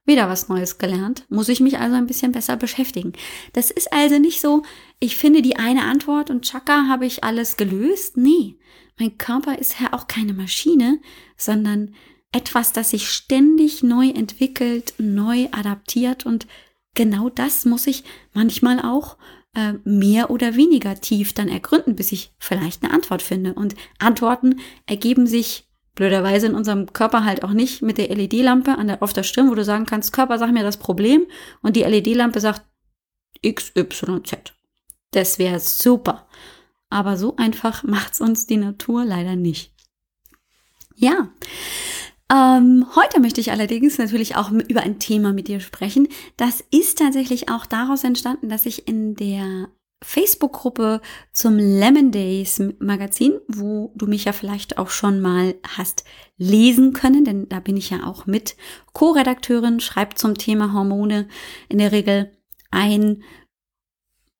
wieder 0.04 0.28
was 0.28 0.48
Neues 0.48 0.78
gelernt, 0.78 1.24
muss 1.28 1.48
ich 1.48 1.60
mich 1.60 1.78
also 1.78 1.94
ein 1.94 2.06
bisschen 2.06 2.32
besser 2.32 2.56
beschäftigen. 2.56 3.12
Das 3.52 3.70
ist 3.70 3.92
also 3.92 4.18
nicht 4.18 4.40
so, 4.40 4.62
ich 4.98 5.16
finde 5.16 5.42
die 5.42 5.56
eine 5.56 5.84
Antwort 5.84 6.30
und 6.30 6.44
tschakka 6.44 6.88
habe 6.88 7.06
ich 7.06 7.22
alles 7.22 7.56
gelöst. 7.56 8.16
Nee, 8.16 8.56
mein 8.98 9.18
Körper 9.18 9.58
ist 9.58 9.80
ja 9.80 9.92
auch 9.92 10.08
keine 10.08 10.32
Maschine, 10.32 10.98
sondern 11.36 11.94
etwas, 12.32 12.72
das 12.72 12.90
sich 12.90 13.08
ständig 13.08 13.82
neu 13.82 14.08
entwickelt, 14.08 14.94
neu 14.98 15.48
adaptiert 15.52 16.26
und 16.26 16.46
genau 16.94 17.28
das 17.28 17.64
muss 17.64 17.86
ich 17.86 18.02
manchmal 18.32 18.80
auch 18.80 19.16
äh, 19.54 19.74
mehr 19.84 20.30
oder 20.30 20.56
weniger 20.56 21.00
tief 21.00 21.32
dann 21.32 21.48
ergründen, 21.48 21.96
bis 21.96 22.12
ich 22.12 22.32
vielleicht 22.38 22.82
eine 22.82 22.92
Antwort 22.92 23.22
finde. 23.22 23.54
Und 23.54 23.76
Antworten 23.98 24.60
ergeben 24.86 25.26
sich 25.26 25.67
blöderweise 25.98 26.46
in 26.46 26.54
unserem 26.54 26.92
Körper 26.92 27.24
halt 27.24 27.42
auch 27.42 27.52
nicht 27.52 27.82
mit 27.82 27.98
der 27.98 28.08
LED-Lampe 28.08 28.78
an 28.78 28.86
der, 28.86 29.02
auf 29.02 29.12
der 29.12 29.24
Stirn, 29.24 29.50
wo 29.50 29.56
du 29.56 29.64
sagen 29.64 29.84
kannst, 29.84 30.12
Körper, 30.12 30.38
sag 30.38 30.52
mir 30.52 30.62
das 30.62 30.76
Problem 30.76 31.26
und 31.60 31.74
die 31.74 31.82
LED-Lampe 31.82 32.38
sagt 32.38 32.62
XYZ. 33.44 34.54
Das 35.10 35.40
wäre 35.40 35.58
super. 35.58 36.28
Aber 36.88 37.16
so 37.16 37.34
einfach 37.36 37.82
macht's 37.82 38.20
uns 38.20 38.46
die 38.46 38.58
Natur 38.58 39.04
leider 39.04 39.34
nicht. 39.34 39.74
Ja, 40.94 41.30
ähm, 42.32 42.86
heute 42.94 43.18
möchte 43.20 43.40
ich 43.40 43.50
allerdings 43.50 43.98
natürlich 43.98 44.36
auch 44.36 44.52
über 44.52 44.82
ein 44.82 45.00
Thema 45.00 45.32
mit 45.32 45.48
dir 45.48 45.58
sprechen. 45.58 46.06
Das 46.36 46.62
ist 46.70 46.98
tatsächlich 46.98 47.50
auch 47.50 47.66
daraus 47.66 48.04
entstanden, 48.04 48.48
dass 48.48 48.66
ich 48.66 48.86
in 48.86 49.16
der 49.16 49.68
Facebook-Gruppe 50.02 51.00
zum 51.32 51.56
Lemon 51.56 52.12
Days 52.12 52.62
Magazin, 52.78 53.38
wo 53.48 53.92
du 53.96 54.06
mich 54.06 54.24
ja 54.24 54.32
vielleicht 54.32 54.78
auch 54.78 54.90
schon 54.90 55.20
mal 55.20 55.54
hast 55.66 56.04
lesen 56.36 56.92
können, 56.92 57.24
denn 57.24 57.48
da 57.48 57.60
bin 57.60 57.76
ich 57.76 57.90
ja 57.90 58.04
auch 58.04 58.26
mit 58.26 58.56
Co-Redakteurin, 58.92 59.80
schreibt 59.80 60.18
zum 60.18 60.36
Thema 60.36 60.72
Hormone 60.72 61.28
in 61.68 61.78
der 61.78 61.92
Regel 61.92 62.30
ein 62.70 63.22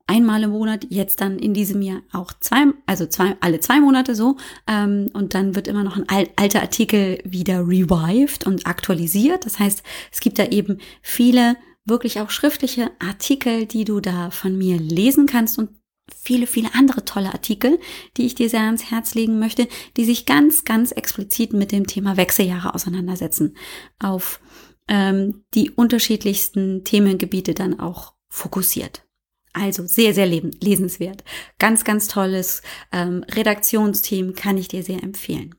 einmal 0.08 0.42
im 0.42 0.50
Monat, 0.50 0.86
jetzt 0.88 1.20
dann 1.20 1.38
in 1.38 1.54
diesem 1.54 1.82
Jahr 1.82 2.00
auch 2.12 2.32
zwei, 2.40 2.64
also 2.86 3.06
zwei, 3.06 3.36
alle 3.40 3.60
zwei 3.60 3.78
Monate 3.78 4.14
so. 4.14 4.36
Ähm, 4.66 5.10
und 5.12 5.34
dann 5.34 5.54
wird 5.54 5.68
immer 5.68 5.84
noch 5.84 5.96
ein 5.96 6.06
alter 6.36 6.62
Artikel 6.62 7.18
wieder 7.24 7.60
revived 7.60 8.46
und 8.46 8.66
aktualisiert. 8.66 9.44
Das 9.44 9.58
heißt, 9.58 9.82
es 10.10 10.20
gibt 10.20 10.38
da 10.38 10.46
eben 10.46 10.78
viele 11.02 11.56
wirklich 11.88 12.20
auch 12.20 12.30
schriftliche 12.30 12.90
Artikel, 12.98 13.66
die 13.66 13.84
du 13.84 14.00
da 14.00 14.30
von 14.30 14.56
mir 14.56 14.78
lesen 14.78 15.26
kannst 15.26 15.58
und 15.58 15.70
viele, 16.16 16.46
viele 16.46 16.74
andere 16.74 17.04
tolle 17.04 17.32
Artikel, 17.32 17.78
die 18.16 18.26
ich 18.26 18.34
dir 18.34 18.48
sehr 18.48 18.62
ans 18.62 18.90
Herz 18.90 19.14
legen 19.14 19.38
möchte, 19.38 19.68
die 19.96 20.04
sich 20.04 20.26
ganz, 20.26 20.64
ganz 20.64 20.92
explizit 20.92 21.52
mit 21.52 21.72
dem 21.72 21.86
Thema 21.86 22.16
Wechseljahre 22.16 22.74
auseinandersetzen, 22.74 23.56
auf 23.98 24.40
ähm, 24.88 25.44
die 25.54 25.70
unterschiedlichsten 25.70 26.84
Themengebiete 26.84 27.54
dann 27.54 27.78
auch 27.78 28.14
fokussiert. 28.28 29.04
Also 29.52 29.86
sehr, 29.86 30.14
sehr 30.14 30.26
lesenswert. 30.26 31.24
Ganz, 31.58 31.84
ganz 31.84 32.06
tolles 32.06 32.62
ähm, 32.92 33.24
Redaktionsteam 33.28 34.34
kann 34.34 34.56
ich 34.56 34.68
dir 34.68 34.82
sehr 34.82 35.02
empfehlen. 35.02 35.54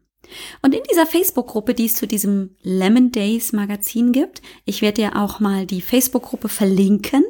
Und 0.61 0.73
in 0.73 0.81
dieser 0.89 1.05
Facebook-Gruppe, 1.05 1.73
die 1.73 1.85
es 1.85 1.95
zu 1.95 2.07
diesem 2.07 2.55
Lemon 2.61 3.11
Days 3.11 3.53
Magazin 3.53 4.11
gibt, 4.11 4.41
ich 4.65 4.81
werde 4.81 5.01
dir 5.01 5.15
auch 5.15 5.39
mal 5.39 5.65
die 5.65 5.81
Facebook-Gruppe 5.81 6.49
verlinken 6.49 7.23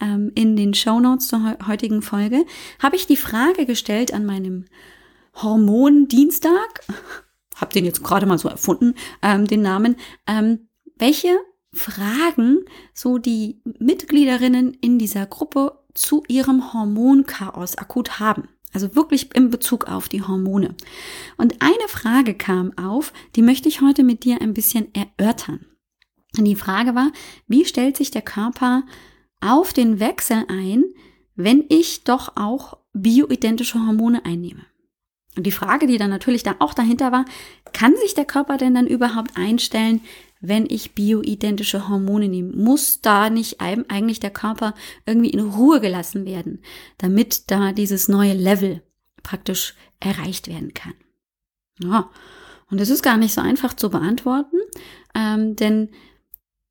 ähm, 0.00 0.32
in 0.34 0.56
den 0.56 0.74
Show 0.74 1.00
Notes 1.00 1.28
zur 1.28 1.56
heutigen 1.66 2.02
Folge, 2.02 2.44
habe 2.78 2.96
ich 2.96 3.06
die 3.06 3.16
Frage 3.16 3.66
gestellt 3.66 4.12
an 4.12 4.26
meinem 4.26 4.66
Hormondienstag, 5.34 6.84
habe 7.56 7.72
den 7.72 7.84
jetzt 7.84 8.02
gerade 8.02 8.26
mal 8.26 8.38
so 8.38 8.48
erfunden, 8.48 8.94
ähm, 9.22 9.46
den 9.46 9.62
Namen, 9.62 9.96
ähm, 10.26 10.68
welche 10.96 11.38
Fragen 11.72 12.64
so 12.92 13.18
die 13.18 13.60
Mitgliederinnen 13.78 14.74
in 14.80 14.98
dieser 14.98 15.26
Gruppe 15.26 15.78
zu 15.92 16.22
ihrem 16.28 16.72
Hormonchaos 16.72 17.76
akut 17.78 18.20
haben. 18.20 18.48
Also 18.74 18.94
wirklich 18.96 19.34
in 19.34 19.50
Bezug 19.50 19.86
auf 19.86 20.08
die 20.08 20.22
Hormone. 20.22 20.74
Und 21.38 21.62
eine 21.62 21.88
Frage 21.88 22.34
kam 22.34 22.76
auf, 22.76 23.12
die 23.36 23.42
möchte 23.42 23.68
ich 23.68 23.80
heute 23.80 24.02
mit 24.02 24.24
dir 24.24 24.42
ein 24.42 24.52
bisschen 24.52 24.88
erörtern. 24.94 25.64
Und 26.36 26.44
die 26.44 26.56
Frage 26.56 26.94
war, 26.94 27.12
wie 27.46 27.64
stellt 27.64 27.96
sich 27.96 28.10
der 28.10 28.22
Körper 28.22 28.82
auf 29.40 29.72
den 29.72 30.00
Wechsel 30.00 30.44
ein, 30.48 30.84
wenn 31.36 31.64
ich 31.68 32.04
doch 32.04 32.36
auch 32.36 32.78
bioidentische 32.92 33.78
Hormone 33.78 34.24
einnehme? 34.24 34.66
Und 35.36 35.46
die 35.46 35.52
Frage, 35.52 35.86
die 35.86 35.98
dann 35.98 36.10
natürlich 36.10 36.42
da 36.42 36.56
auch 36.58 36.74
dahinter 36.74 37.12
war, 37.12 37.24
kann 37.72 37.94
sich 37.96 38.14
der 38.14 38.24
Körper 38.24 38.56
denn 38.56 38.74
dann 38.74 38.86
überhaupt 38.86 39.36
einstellen, 39.36 40.00
wenn 40.48 40.66
ich 40.68 40.94
bioidentische 40.94 41.88
Hormone 41.88 42.28
nehme? 42.28 42.52
Muss 42.52 43.00
da 43.00 43.30
nicht 43.30 43.60
eigentlich 43.60 44.20
der 44.20 44.30
Körper 44.30 44.74
irgendwie 45.06 45.30
in 45.30 45.40
Ruhe 45.40 45.80
gelassen 45.80 46.26
werden, 46.26 46.60
damit 46.98 47.50
da 47.50 47.72
dieses 47.72 48.08
neue 48.08 48.34
Level 48.34 48.82
praktisch 49.22 49.74
erreicht 50.00 50.48
werden 50.48 50.74
kann? 50.74 50.94
Ja, 51.82 52.10
und 52.70 52.80
das 52.80 52.90
ist 52.90 53.02
gar 53.02 53.16
nicht 53.16 53.34
so 53.34 53.40
einfach 53.40 53.74
zu 53.74 53.90
beantworten, 53.90 54.56
ähm, 55.14 55.56
denn 55.56 55.90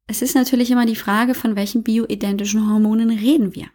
es 0.08 0.22
ist 0.22 0.36
natürlich 0.36 0.72
immer 0.72 0.86
die 0.86 0.96
Frage, 0.96 1.34
von 1.34 1.56
welchen 1.56 1.84
bioidentischen 1.84 2.70
Hormonen 2.70 3.10
reden 3.10 3.56
wir. 3.56 3.68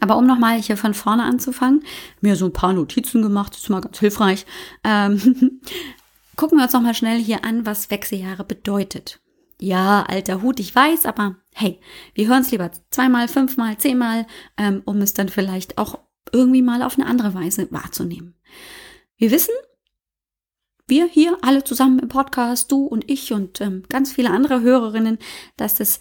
Aber 0.00 0.16
um 0.16 0.26
nochmal 0.26 0.60
hier 0.60 0.76
von 0.76 0.94
vorne 0.94 1.24
anzufangen, 1.24 1.82
mir 2.20 2.36
so 2.36 2.46
ein 2.46 2.52
paar 2.52 2.72
Notizen 2.72 3.22
gemacht, 3.22 3.54
ist 3.54 3.70
mal 3.70 3.80
ganz 3.80 3.98
hilfreich. 3.98 4.46
Ähm, 4.84 5.60
Gucken 6.36 6.58
wir 6.58 6.64
uns 6.64 6.74
noch 6.74 6.82
mal 6.82 6.94
schnell 6.94 7.18
hier 7.18 7.44
an, 7.44 7.64
was 7.64 7.90
Wechseljahre 7.90 8.44
bedeutet. 8.44 9.20
Ja, 9.58 10.02
alter 10.02 10.42
Hut, 10.42 10.60
ich 10.60 10.74
weiß, 10.74 11.06
aber 11.06 11.36
hey, 11.54 11.80
wir 12.14 12.28
hören 12.28 12.42
es 12.42 12.50
lieber 12.50 12.70
zweimal, 12.90 13.26
fünfmal, 13.26 13.78
zehnmal, 13.78 14.26
ähm, 14.58 14.82
um 14.84 15.00
es 15.00 15.14
dann 15.14 15.30
vielleicht 15.30 15.78
auch 15.78 15.98
irgendwie 16.32 16.60
mal 16.60 16.82
auf 16.82 16.98
eine 16.98 17.06
andere 17.06 17.32
Weise 17.32 17.70
wahrzunehmen. 17.70 18.34
Wir 19.16 19.30
wissen, 19.30 19.54
wir 20.86 21.06
hier 21.06 21.38
alle 21.40 21.64
zusammen 21.64 21.98
im 22.00 22.08
Podcast, 22.08 22.70
du 22.70 22.84
und 22.84 23.10
ich 23.10 23.32
und 23.32 23.62
ähm, 23.62 23.84
ganz 23.88 24.12
viele 24.12 24.30
andere 24.30 24.60
Hörerinnen, 24.60 25.18
dass 25.56 25.80
es 25.80 26.00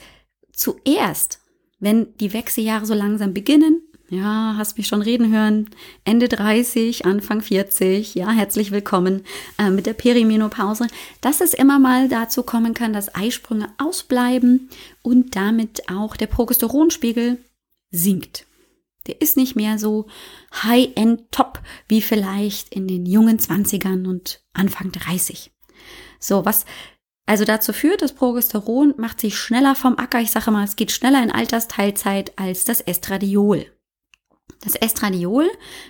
zuerst, 0.51 1.39
wenn 1.79 2.15
die 2.17 2.33
Wechseljahre 2.33 2.85
so 2.85 2.93
langsam 2.93 3.33
beginnen, 3.33 3.81
ja, 4.09 4.55
hast 4.57 4.77
mich 4.77 4.87
schon 4.87 5.01
reden 5.01 5.33
hören. 5.33 5.69
Ende 6.03 6.27
30, 6.27 7.05
Anfang 7.05 7.41
40. 7.41 8.15
Ja, 8.15 8.29
herzlich 8.31 8.71
willkommen 8.71 9.23
äh, 9.57 9.69
mit 9.69 9.85
der 9.85 9.93
Perimenopause. 9.93 10.87
Dass 11.21 11.41
es 11.41 11.53
immer 11.53 11.79
mal 11.79 12.07
dazu 12.07 12.43
kommen 12.43 12.73
kann, 12.73 12.93
dass 12.93 13.13
Eisprünge 13.15 13.69
ausbleiben 13.77 14.69
und 15.01 15.35
damit 15.35 15.89
auch 15.89 16.15
der 16.15 16.27
Progesteronspiegel 16.27 17.39
sinkt. 17.91 18.45
Der 19.07 19.21
ist 19.21 19.37
nicht 19.37 19.55
mehr 19.55 19.77
so 19.77 20.07
high-end 20.63 21.31
top 21.31 21.59
wie 21.87 22.01
vielleicht 22.01 22.73
in 22.73 22.87
den 22.87 23.05
jungen 23.05 23.37
20ern 23.37 24.07
und 24.07 24.41
Anfang 24.53 24.91
30. 24.91 25.51
So, 26.19 26.45
was 26.45 26.65
also 27.27 27.43
dazu 27.43 27.73
führt, 27.73 28.03
das 28.03 28.13
Progesteron 28.13 28.93
macht 28.97 29.19
sich 29.19 29.37
schneller 29.37 29.73
vom 29.73 29.97
Acker. 29.97 30.19
Ich 30.19 30.29
sage 30.29 30.51
mal, 30.51 30.63
es 30.63 30.75
geht 30.75 30.91
schneller 30.91 31.23
in 31.23 31.31
Altersteilzeit 31.31 32.37
als 32.37 32.65
das 32.65 32.81
Estradiol. 32.81 33.65
Das 34.61 34.75
Estradiol 34.75 35.49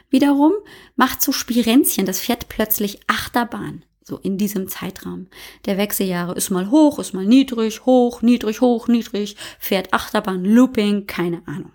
wiederum 0.09 0.53
macht 0.95 1.21
so 1.21 1.31
Spirenzchen, 1.31 2.05
das 2.05 2.19
fährt 2.19 2.50
plötzlich 2.50 3.00
Achterbahn. 3.07 3.85
So 4.01 4.17
in 4.17 4.38
diesem 4.38 4.67
Zeitraum 4.67 5.27
der 5.65 5.77
Wechseljahre 5.77 6.35
ist 6.35 6.51
mal 6.51 6.69
hoch, 6.69 7.00
ist 7.00 7.13
mal 7.13 7.25
niedrig, 7.25 7.85
hoch, 7.85 8.21
niedrig, 8.21 8.62
hoch, 8.62 8.88
niedrig, 8.88 9.35
fährt 9.57 9.93
Achterbahn, 9.93 10.45
Looping, 10.45 11.07
keine 11.07 11.41
Ahnung. 11.47 11.71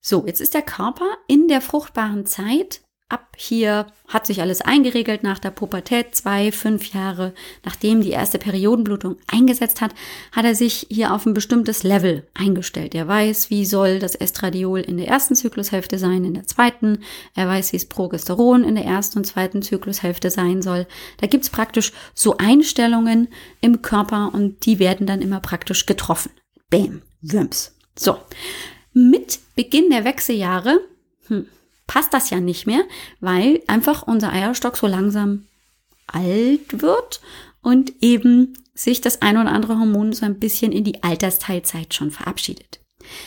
So, 0.00 0.24
jetzt 0.26 0.40
ist 0.40 0.54
der 0.54 0.62
Körper 0.62 1.18
in 1.26 1.48
der 1.48 1.60
fruchtbaren 1.60 2.24
Zeit 2.24 2.80
ab 3.08 3.36
hier 3.36 3.86
hat 4.06 4.26
sich 4.26 4.40
alles 4.40 4.60
eingeregelt 4.60 5.22
nach 5.22 5.38
der 5.38 5.50
Pubertät, 5.50 6.14
zwei, 6.14 6.52
fünf 6.52 6.92
Jahre 6.92 7.32
nachdem 7.64 8.00
die 8.00 8.10
erste 8.10 8.38
Periodenblutung 8.38 9.16
eingesetzt 9.26 9.80
hat, 9.80 9.94
hat 10.32 10.44
er 10.44 10.54
sich 10.54 10.86
hier 10.90 11.14
auf 11.14 11.24
ein 11.24 11.34
bestimmtes 11.34 11.82
Level 11.82 12.26
eingestellt. 12.34 12.94
Er 12.94 13.08
weiß, 13.08 13.50
wie 13.50 13.64
soll 13.64 13.98
das 13.98 14.14
Estradiol 14.14 14.80
in 14.80 14.96
der 14.98 15.08
ersten 15.08 15.34
Zyklushälfte 15.34 15.98
sein, 15.98 16.24
in 16.24 16.34
der 16.34 16.46
zweiten. 16.46 17.00
Er 17.34 17.48
weiß, 17.48 17.72
wie 17.72 17.76
es 17.76 17.86
Progesteron 17.86 18.64
in 18.64 18.74
der 18.74 18.84
ersten 18.84 19.18
und 19.18 19.24
zweiten 19.24 19.62
Zyklushälfte 19.62 20.30
sein 20.30 20.60
soll. 20.60 20.86
Da 21.18 21.26
gibt's 21.26 21.50
praktisch 21.50 21.92
so 22.14 22.36
Einstellungen 22.36 23.28
im 23.60 23.82
Körper 23.82 24.32
und 24.34 24.66
die 24.66 24.78
werden 24.78 25.06
dann 25.06 25.22
immer 25.22 25.40
praktisch 25.40 25.86
getroffen. 25.86 26.30
Bäm, 26.70 27.02
Wümps. 27.22 27.74
So. 27.96 28.18
Mit 28.92 29.40
Beginn 29.54 29.90
der 29.90 30.04
Wechseljahre, 30.04 30.80
hm, 31.28 31.46
passt 31.88 32.14
das 32.14 32.30
ja 32.30 32.38
nicht 32.38 32.66
mehr, 32.66 32.84
weil 33.18 33.60
einfach 33.66 34.04
unser 34.06 34.32
Eierstock 34.32 34.76
so 34.76 34.86
langsam 34.86 35.46
alt 36.06 36.80
wird 36.80 37.20
und 37.60 37.92
eben 38.00 38.54
sich 38.74 39.00
das 39.00 39.22
ein 39.22 39.36
oder 39.36 39.50
andere 39.50 39.78
Hormon 39.78 40.12
so 40.12 40.24
ein 40.24 40.38
bisschen 40.38 40.70
in 40.70 40.84
die 40.84 41.02
Altersteilzeit 41.02 41.92
schon 41.94 42.12
verabschiedet. 42.12 42.80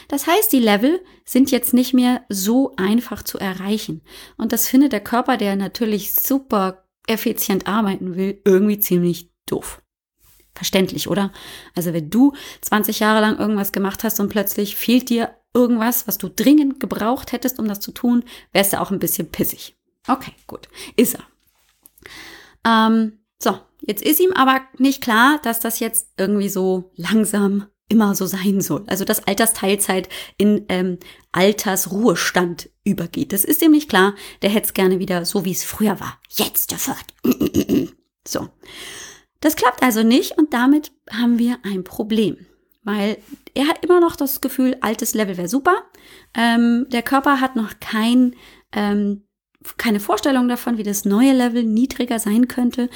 Das 0.07 0.27
heißt, 0.27 0.53
die 0.53 0.59
Level 0.59 1.01
sind 1.25 1.51
jetzt 1.51 1.73
nicht 1.73 1.93
mehr 1.93 2.21
so 2.29 2.73
einfach 2.77 3.23
zu 3.23 3.39
erreichen. 3.39 4.01
Und 4.37 4.53
das 4.53 4.67
findet 4.67 4.93
der 4.93 5.01
Körper, 5.01 5.37
der 5.37 5.55
natürlich 5.55 6.13
super 6.13 6.85
effizient 7.07 7.67
arbeiten 7.67 8.15
will, 8.15 8.39
irgendwie 8.45 8.79
ziemlich 8.79 9.31
doof. 9.47 9.81
Verständlich, 10.53 11.09
oder? 11.09 11.31
Also 11.75 11.93
wenn 11.93 12.09
du 12.09 12.33
20 12.61 12.99
Jahre 12.99 13.21
lang 13.21 13.39
irgendwas 13.39 13.71
gemacht 13.71 14.03
hast 14.03 14.19
und 14.19 14.29
plötzlich 14.29 14.75
fehlt 14.75 15.09
dir 15.09 15.35
irgendwas, 15.53 16.07
was 16.07 16.17
du 16.17 16.29
dringend 16.29 16.79
gebraucht 16.79 17.31
hättest, 17.31 17.59
um 17.59 17.67
das 17.67 17.79
zu 17.79 17.91
tun, 17.91 18.23
wärst 18.53 18.73
du 18.73 18.81
auch 18.81 18.91
ein 18.91 18.99
bisschen 18.99 19.29
pissig. 19.29 19.75
Okay, 20.07 20.33
gut. 20.47 20.67
Ist 20.95 21.15
er. 21.15 21.23
Ähm, 22.65 23.19
so, 23.39 23.59
jetzt 23.81 24.03
ist 24.03 24.19
ihm 24.19 24.33
aber 24.33 24.61
nicht 24.77 25.01
klar, 25.01 25.39
dass 25.43 25.59
das 25.59 25.79
jetzt 25.79 26.09
irgendwie 26.17 26.49
so 26.49 26.91
langsam 26.95 27.67
immer 27.87 28.15
so 28.15 28.25
sein 28.25 28.61
soll. 28.61 28.83
Also 28.87 29.03
dass 29.03 29.27
Altersteilzeit 29.27 30.07
in 30.37 30.65
ähm, 30.69 30.97
Altersruhestand 31.33 32.69
übergeht. 32.85 33.33
Das 33.33 33.43
ist 33.43 33.61
ihm 33.61 33.71
nicht 33.71 33.89
klar. 33.89 34.15
Der 34.41 34.49
hätte 34.49 34.67
es 34.67 34.73
gerne 34.73 34.99
wieder 34.99 35.25
so, 35.25 35.43
wie 35.43 35.51
es 35.51 35.65
früher 35.65 35.99
war. 35.99 36.17
Jetzt 36.29 36.71
sofort. 36.71 37.05
so. 38.27 38.47
Das 39.41 39.55
klappt 39.55 39.83
also 39.83 40.03
nicht 40.03 40.37
und 40.37 40.53
damit 40.53 40.91
haben 41.11 41.37
wir 41.37 41.57
ein 41.63 41.83
Problem 41.83 42.37
weil 42.83 43.17
er 43.53 43.67
hat 43.67 43.83
immer 43.83 43.99
noch 43.99 44.15
das 44.15 44.41
Gefühl, 44.41 44.77
altes 44.81 45.13
Level 45.13 45.37
wäre 45.37 45.47
super. 45.47 45.83
Ähm, 46.33 46.87
der 46.89 47.01
Körper 47.01 47.41
hat 47.41 47.55
noch 47.55 47.79
kein, 47.79 48.35
ähm, 48.71 49.23
keine 49.77 49.99
Vorstellung 49.99 50.47
davon, 50.47 50.77
wie 50.77 50.83
das 50.83 51.05
neue 51.05 51.33
Level 51.33 51.63
niedriger 51.63 52.19
sein 52.19 52.47
könnte, 52.47 52.89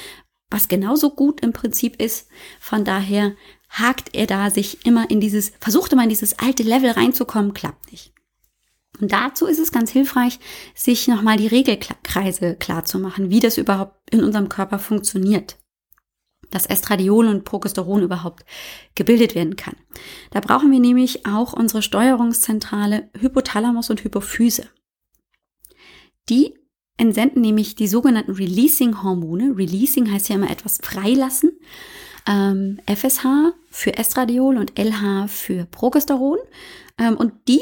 was 0.50 0.68
genauso 0.68 1.10
gut 1.10 1.40
im 1.40 1.52
Prinzip 1.52 2.00
ist. 2.00 2.28
Von 2.60 2.84
daher 2.84 3.34
hakt 3.68 4.14
er 4.14 4.26
da 4.26 4.50
sich 4.50 4.86
immer 4.86 5.10
in 5.10 5.20
dieses, 5.20 5.52
versucht 5.60 5.92
immer 5.92 6.04
in 6.04 6.08
dieses 6.08 6.38
alte 6.38 6.62
Level 6.62 6.90
reinzukommen, 6.90 7.54
klappt 7.54 7.90
nicht. 7.90 8.12
Und 9.00 9.12
dazu 9.12 9.46
ist 9.46 9.58
es 9.58 9.72
ganz 9.72 9.90
hilfreich, 9.90 10.38
sich 10.74 11.06
nochmal 11.06 11.36
die 11.36 11.48
Regelkreise 11.48 12.54
klar 12.54 12.84
zu 12.84 12.98
machen, 12.98 13.28
wie 13.28 13.40
das 13.40 13.58
überhaupt 13.58 13.98
in 14.10 14.24
unserem 14.24 14.48
Körper 14.48 14.78
funktioniert 14.78 15.58
dass 16.50 16.66
Estradiol 16.66 17.26
und 17.26 17.44
Progesteron 17.44 18.02
überhaupt 18.02 18.44
gebildet 18.94 19.34
werden 19.34 19.56
kann. 19.56 19.74
Da 20.30 20.40
brauchen 20.40 20.70
wir 20.70 20.80
nämlich 20.80 21.26
auch 21.26 21.52
unsere 21.52 21.82
Steuerungszentrale 21.82 23.10
Hypothalamus 23.18 23.90
und 23.90 24.04
Hypophyse. 24.04 24.68
Die 26.28 26.54
entsenden 26.96 27.40
nämlich 27.40 27.74
die 27.74 27.88
sogenannten 27.88 28.32
Releasing-Hormone. 28.32 29.56
Releasing 29.56 30.10
heißt 30.10 30.28
ja 30.28 30.36
immer 30.36 30.50
etwas 30.50 30.78
freilassen. 30.82 31.52
Ähm, 32.26 32.80
FSH 32.86 33.52
für 33.70 33.96
Estradiol 33.96 34.56
und 34.56 34.78
LH 34.78 35.28
für 35.28 35.66
Progesteron. 35.66 36.38
Ähm, 36.98 37.16
und 37.16 37.34
die 37.48 37.60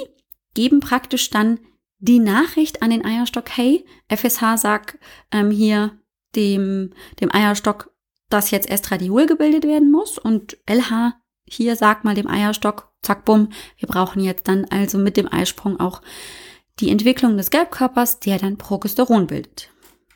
geben 0.55 0.81
praktisch 0.81 1.31
dann 1.31 1.59
die 1.99 2.19
Nachricht 2.19 2.83
an 2.83 2.91
den 2.91 3.05
Eierstock, 3.05 3.49
hey, 3.51 3.85
FSH 4.09 4.59
sagt 4.59 4.99
ähm, 5.33 5.51
hier 5.51 5.99
dem, 6.37 6.91
dem 7.21 7.35
Eierstock, 7.35 7.91
dass 8.35 8.51
jetzt 8.51 8.69
Estradiol 8.69 9.27
gebildet 9.27 9.65
werden 9.65 9.93
muss 9.93 10.19
und 10.19 10.59
LH 10.67 11.15
hier 11.47 11.77
sagt 11.77 12.05
mal 12.05 12.15
dem 12.15 12.27
Eierstock, 12.27 12.91
zack, 13.01 13.25
bumm, 13.25 13.51
wir 13.79 13.87
brauchen 13.87 14.23
jetzt 14.23 14.49
dann 14.49 14.65
also 14.65 14.99
mit 14.99 15.17
dem 15.17 15.33
Eisprung 15.33 15.79
auch 15.79 16.03
die 16.81 16.91
Entwicklung 16.91 17.37
des 17.37 17.51
Gelbkörpers, 17.51 18.19
der 18.19 18.39
dann 18.39 18.59
Progesteron 18.59 19.29
bildet. 19.29 19.71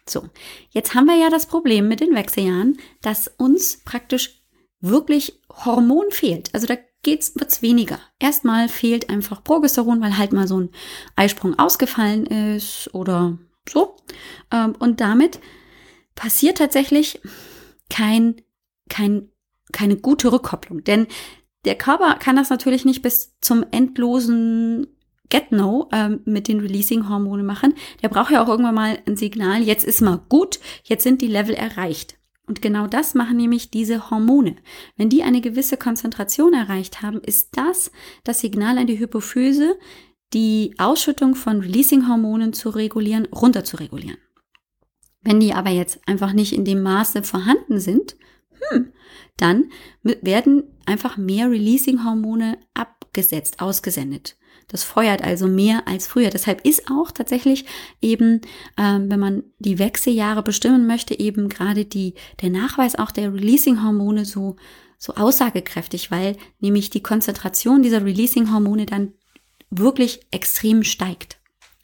So, 0.08 0.24
jetzt 0.70 0.94
haben 0.94 1.06
wir 1.06 1.16
ja 1.16 1.30
das 1.30 1.46
Problem 1.46 1.86
mit 1.86 2.00
den 2.00 2.14
Wechseljahren, 2.14 2.78
dass 3.02 3.28
uns 3.36 3.84
praktisch 3.84 4.42
wirklich 4.80 5.40
Hormon 5.64 6.10
fehlt. 6.10 6.52
Also 6.54 6.66
da 6.66 6.76
geht's, 7.02 7.36
wird's 7.36 7.62
weniger. 7.62 8.00
Erstmal 8.18 8.68
fehlt 8.68 9.10
einfach 9.10 9.44
Progesteron, 9.44 10.00
weil 10.00 10.18
halt 10.18 10.32
mal 10.32 10.48
so 10.48 10.60
ein 10.60 10.70
Eisprung 11.14 11.56
ausgefallen 11.56 12.26
ist 12.26 12.92
oder 12.94 13.38
so. 13.68 13.96
Ähm, 14.50 14.74
und 14.78 15.00
damit 15.00 15.38
passiert 16.16 16.58
tatsächlich 16.58 17.20
kein, 17.90 18.36
kein, 18.88 19.28
keine 19.72 19.96
gute 19.96 20.32
Rückkopplung. 20.32 20.84
Denn 20.84 21.06
der 21.64 21.76
Körper 21.76 22.14
kann 22.14 22.36
das 22.36 22.50
natürlich 22.50 22.84
nicht 22.84 23.02
bis 23.02 23.36
zum 23.40 23.64
endlosen 23.70 24.86
Get-No 25.28 25.88
ähm, 25.92 26.20
mit 26.24 26.48
den 26.48 26.60
Releasing-Hormonen 26.60 27.44
machen. 27.44 27.74
Der 28.02 28.08
braucht 28.08 28.30
ja 28.30 28.42
auch 28.42 28.48
irgendwann 28.48 28.74
mal 28.74 28.98
ein 29.06 29.16
Signal, 29.16 29.62
jetzt 29.62 29.84
ist 29.84 30.00
mal 30.00 30.20
gut, 30.28 30.58
jetzt 30.84 31.02
sind 31.02 31.20
die 31.20 31.26
Level 31.26 31.54
erreicht. 31.54 32.16
Und 32.46 32.62
genau 32.62 32.86
das 32.86 33.14
machen 33.14 33.36
nämlich 33.36 33.70
diese 33.70 34.10
Hormone. 34.10 34.56
Wenn 34.96 35.10
die 35.10 35.22
eine 35.22 35.42
gewisse 35.42 35.76
Konzentration 35.76 36.54
erreicht 36.54 37.02
haben, 37.02 37.20
ist 37.20 37.50
das 37.58 37.92
das 38.24 38.40
Signal 38.40 38.78
an 38.78 38.86
die 38.86 38.98
Hypophyse, 38.98 39.78
die 40.32 40.74
Ausschüttung 40.78 41.34
von 41.34 41.60
Releasing-Hormonen 41.60 42.54
zu 42.54 42.70
regulieren, 42.70 43.26
runter 43.26 43.64
zu 43.64 43.76
regulieren. 43.76 44.16
Wenn 45.22 45.40
die 45.40 45.52
aber 45.52 45.70
jetzt 45.70 46.00
einfach 46.06 46.32
nicht 46.32 46.52
in 46.52 46.64
dem 46.64 46.82
Maße 46.82 47.22
vorhanden 47.22 47.80
sind, 47.80 48.16
hm, 48.70 48.92
dann 49.36 49.70
werden 50.02 50.64
einfach 50.86 51.16
mehr 51.16 51.50
Releasing-Hormone 51.50 52.58
abgesetzt, 52.74 53.60
ausgesendet. 53.60 54.36
Das 54.68 54.84
feuert 54.84 55.22
also 55.24 55.48
mehr 55.48 55.88
als 55.88 56.06
früher. 56.06 56.28
Deshalb 56.28 56.66
ist 56.66 56.90
auch 56.90 57.10
tatsächlich 57.10 57.64
eben, 58.02 58.42
ähm, 58.76 59.10
wenn 59.10 59.18
man 59.18 59.42
die 59.58 59.78
Wechseljahre 59.78 60.42
bestimmen 60.42 60.86
möchte, 60.86 61.18
eben 61.18 61.48
gerade 61.48 61.86
die, 61.86 62.14
der 62.42 62.50
Nachweis 62.50 62.94
auch 62.94 63.10
der 63.10 63.32
Releasing-Hormone 63.32 64.26
so, 64.26 64.56
so 64.98 65.14
aussagekräftig, 65.14 66.10
weil 66.10 66.36
nämlich 66.60 66.90
die 66.90 67.02
Konzentration 67.02 67.82
dieser 67.82 68.04
Releasing-Hormone 68.04 68.84
dann 68.84 69.14
wirklich 69.70 70.20
extrem 70.30 70.84
steigt. 70.84 71.37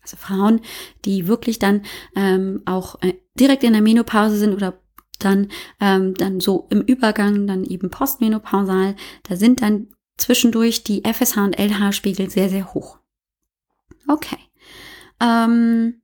Also 0.04 0.18
Frauen, 0.18 0.60
die 1.06 1.26
wirklich 1.26 1.58
dann 1.58 1.82
ähm, 2.14 2.60
auch 2.66 3.00
äh, 3.02 3.14
direkt 3.40 3.64
in 3.64 3.72
der 3.72 3.80
Menopause 3.80 4.36
sind 4.36 4.54
oder 4.54 4.78
dann, 5.18 5.48
ähm, 5.80 6.12
dann 6.14 6.40
so 6.40 6.66
im 6.68 6.82
Übergang, 6.82 7.46
dann 7.46 7.64
eben 7.64 7.88
postmenopausal, 7.88 8.96
da 9.22 9.36
sind 9.36 9.62
dann 9.62 9.88
zwischendurch 10.18 10.84
die 10.84 11.02
FSH 11.10 11.38
und 11.38 11.58
LH-Spiegel 11.58 12.28
sehr, 12.28 12.50
sehr 12.50 12.74
hoch. 12.74 12.98
Okay. 14.06 14.38
Ähm, 15.20 16.02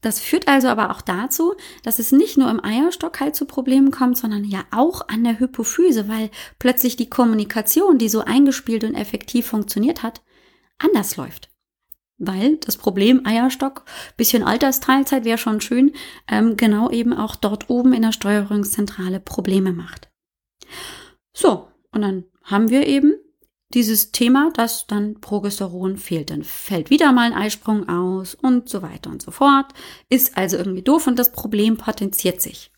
das 0.00 0.18
führt 0.18 0.48
also 0.48 0.66
aber 0.68 0.90
auch 0.90 1.00
dazu, 1.00 1.54
dass 1.84 2.00
es 2.00 2.10
nicht 2.10 2.36
nur 2.36 2.50
im 2.50 2.62
Eierstock 2.62 3.20
halt 3.20 3.36
zu 3.36 3.44
Problemen 3.46 3.92
kommt, 3.92 4.18
sondern 4.18 4.44
ja 4.44 4.64
auch 4.72 5.08
an 5.08 5.22
der 5.22 5.38
Hypophyse, 5.38 6.08
weil 6.08 6.30
plötzlich 6.58 6.96
die 6.96 7.08
Kommunikation, 7.08 7.96
die 7.98 8.08
so 8.08 8.20
eingespielt 8.24 8.82
und 8.82 8.96
effektiv 8.96 9.46
funktioniert 9.46 10.02
hat, 10.02 10.22
anders 10.78 11.16
läuft 11.16 11.53
weil 12.18 12.56
das 12.58 12.76
Problem 12.76 13.26
Eierstock, 13.26 13.84
bisschen 14.16 14.42
Altersteilzeit 14.42 15.24
wäre 15.24 15.38
schon 15.38 15.60
schön, 15.60 15.92
ähm, 16.28 16.56
genau 16.56 16.90
eben 16.90 17.12
auch 17.12 17.36
dort 17.36 17.70
oben 17.70 17.92
in 17.92 18.02
der 18.02 18.12
Steuerungszentrale 18.12 19.20
Probleme 19.20 19.72
macht. 19.72 20.10
So, 21.32 21.68
und 21.90 22.02
dann 22.02 22.24
haben 22.44 22.70
wir 22.70 22.86
eben 22.86 23.14
dieses 23.74 24.12
Thema, 24.12 24.50
dass 24.54 24.86
dann 24.86 25.20
Progesteron 25.20 25.96
fehlt. 25.96 26.30
Dann 26.30 26.44
fällt 26.44 26.90
wieder 26.90 27.12
mal 27.12 27.32
ein 27.32 27.38
Eisprung 27.38 27.88
aus 27.88 28.34
und 28.34 28.68
so 28.68 28.82
weiter 28.82 29.10
und 29.10 29.20
so 29.20 29.32
fort. 29.32 29.72
Ist 30.08 30.36
also 30.36 30.56
irgendwie 30.56 30.82
doof 30.82 31.06
und 31.06 31.18
das 31.18 31.32
Problem 31.32 31.76
potenziert 31.76 32.40
sich. 32.40 32.70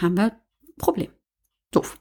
Haben 0.00 0.16
wir 0.16 0.36
Problem. 0.78 1.10
Doof. 1.72 1.98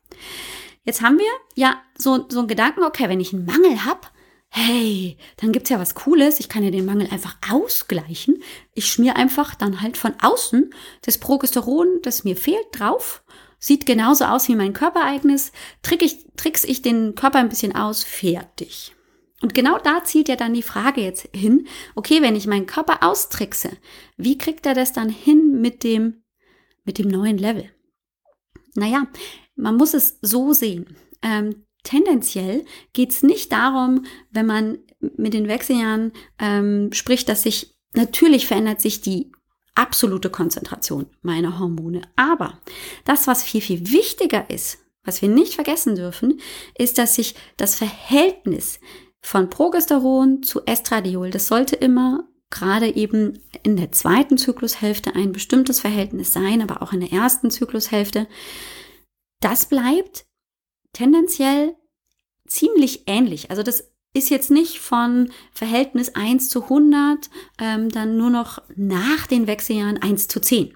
Jetzt 0.84 1.02
haben 1.02 1.18
wir 1.18 1.26
ja 1.56 1.82
so, 1.98 2.26
so 2.30 2.40
einen 2.40 2.48
Gedanken, 2.48 2.84
okay, 2.84 3.10
wenn 3.10 3.20
ich 3.20 3.34
einen 3.34 3.46
Mangel 3.46 3.84
habe, 3.84 4.02
hey, 4.50 5.18
dann 5.38 5.52
gibt's 5.52 5.70
ja 5.70 5.80
was 5.80 5.96
Cooles, 5.96 6.40
ich 6.40 6.50
kann 6.50 6.64
ja 6.64 6.72
den 6.72 6.86
Mangel 6.86 7.10
einfach 7.12 7.36
ausgleichen. 7.52 8.42
Ich 8.74 8.88
schmier 8.88 9.16
einfach 9.16 9.56
dann 9.56 9.82
halt 9.82 9.98
von 9.98 10.14
außen 10.22 10.74
das 11.02 11.18
Progesteron, 11.18 12.00
das 12.04 12.24
mir 12.24 12.36
fehlt, 12.36 12.68
drauf. 12.72 13.24
Sieht 13.60 13.86
genauso 13.86 14.26
aus 14.26 14.48
wie 14.48 14.56
mein 14.56 14.74
körpereignes. 14.74 15.52
Trick 15.82 16.02
ich, 16.02 16.26
tricks 16.38 16.64
ich 16.64 16.82
den 16.82 17.16
Körper 17.16 17.40
ein 17.40 17.50
bisschen 17.50 17.76
aus, 17.76 18.04
fertig. 18.04 18.96
Und 19.42 19.54
genau 19.54 19.78
da 19.78 20.04
zielt 20.04 20.30
ja 20.30 20.36
dann 20.36 20.54
die 20.54 20.64
Frage 20.64 21.02
jetzt 21.02 21.30
hin, 21.34 21.68
okay, 21.96 22.22
wenn 22.22 22.36
ich 22.36 22.48
meinen 22.48 22.66
Körper 22.66 23.04
austrickse, 23.04 23.72
wie 24.18 24.38
kriegt 24.38 24.66
er 24.66 24.74
das 24.74 24.94
dann 24.94 25.10
hin 25.10 25.60
mit 25.62 25.84
dem, 25.84 26.24
mit 26.84 26.98
dem 26.98 27.10
neuen 27.10 27.38
Level? 27.38 27.70
Naja, 28.76 29.08
man 29.56 29.76
muss 29.76 29.94
es 29.94 30.20
so 30.22 30.54
sehen. 30.54 30.96
Ähm, 31.22 31.65
tendenziell 31.86 32.66
geht 32.92 33.12
es 33.12 33.24
nicht 33.24 33.52
darum, 33.52 34.06
wenn 34.32 34.46
man 34.46 34.80
mit 35.00 35.34
den 35.34 35.48
Wechseljahren 35.48 36.12
ähm, 36.40 36.92
spricht, 36.92 37.30
dass 37.30 37.44
sich 37.44 37.76
natürlich 37.94 38.48
verändert 38.48 38.82
sich 38.82 39.00
die 39.02 39.32
absolute 39.76 40.30
Konzentration 40.30 41.08
meiner 41.22 41.60
Hormone. 41.60 42.02
Aber 42.16 42.60
das, 43.06 43.28
was 43.28 43.44
viel, 43.44 43.62
viel 43.62 43.92
wichtiger 43.92 44.50
ist, 44.50 44.80
was 45.04 45.22
wir 45.22 45.30
nicht 45.30 45.56
vergessen 45.56 45.96
dürfen, 45.96 46.40
ist, 46.78 46.98
dass 46.98 47.16
sich 47.16 47.36
das 47.58 47.76
Verhältnis 47.76 48.80
von 49.22 49.50
Progesteron 49.50 50.44
zu 50.44 50.66
Estradiol, 50.66 51.30
das 51.30 51.48
sollte 51.48 51.76
immer 51.76 52.28
gerade 52.50 52.96
eben 52.96 53.40
in 53.64 53.76
der 53.76 53.92
zweiten 53.92 54.38
Zyklushälfte 54.38 55.16
ein 55.16 55.32
bestimmtes 55.32 55.80
Verhältnis 55.80 56.32
sein, 56.32 56.62
aber 56.62 56.82
auch 56.82 56.94
in 56.94 57.02
der 57.02 57.12
ersten 57.12 57.52
Zyklushälfte. 57.52 58.28
Das 59.42 59.66
bleibt 59.66 60.26
tendenziell 60.96 61.76
ziemlich 62.48 63.04
ähnlich. 63.08 63.50
Also 63.50 63.64
das 63.64 63.92
ist 64.14 64.30
jetzt 64.30 64.50
nicht 64.50 64.80
von 64.80 65.32
Verhältnis 65.52 66.16
1 66.16 66.50
zu 66.50 66.64
100 66.64 67.30
ähm, 67.60 67.90
dann 67.90 68.18
nur 68.18 68.30
noch 68.30 68.62
nach 68.76 69.28
den 69.28 69.46
Wechseljahren 69.46 70.02
1 70.02 70.28
zu 70.28 70.40
10. 70.40 70.76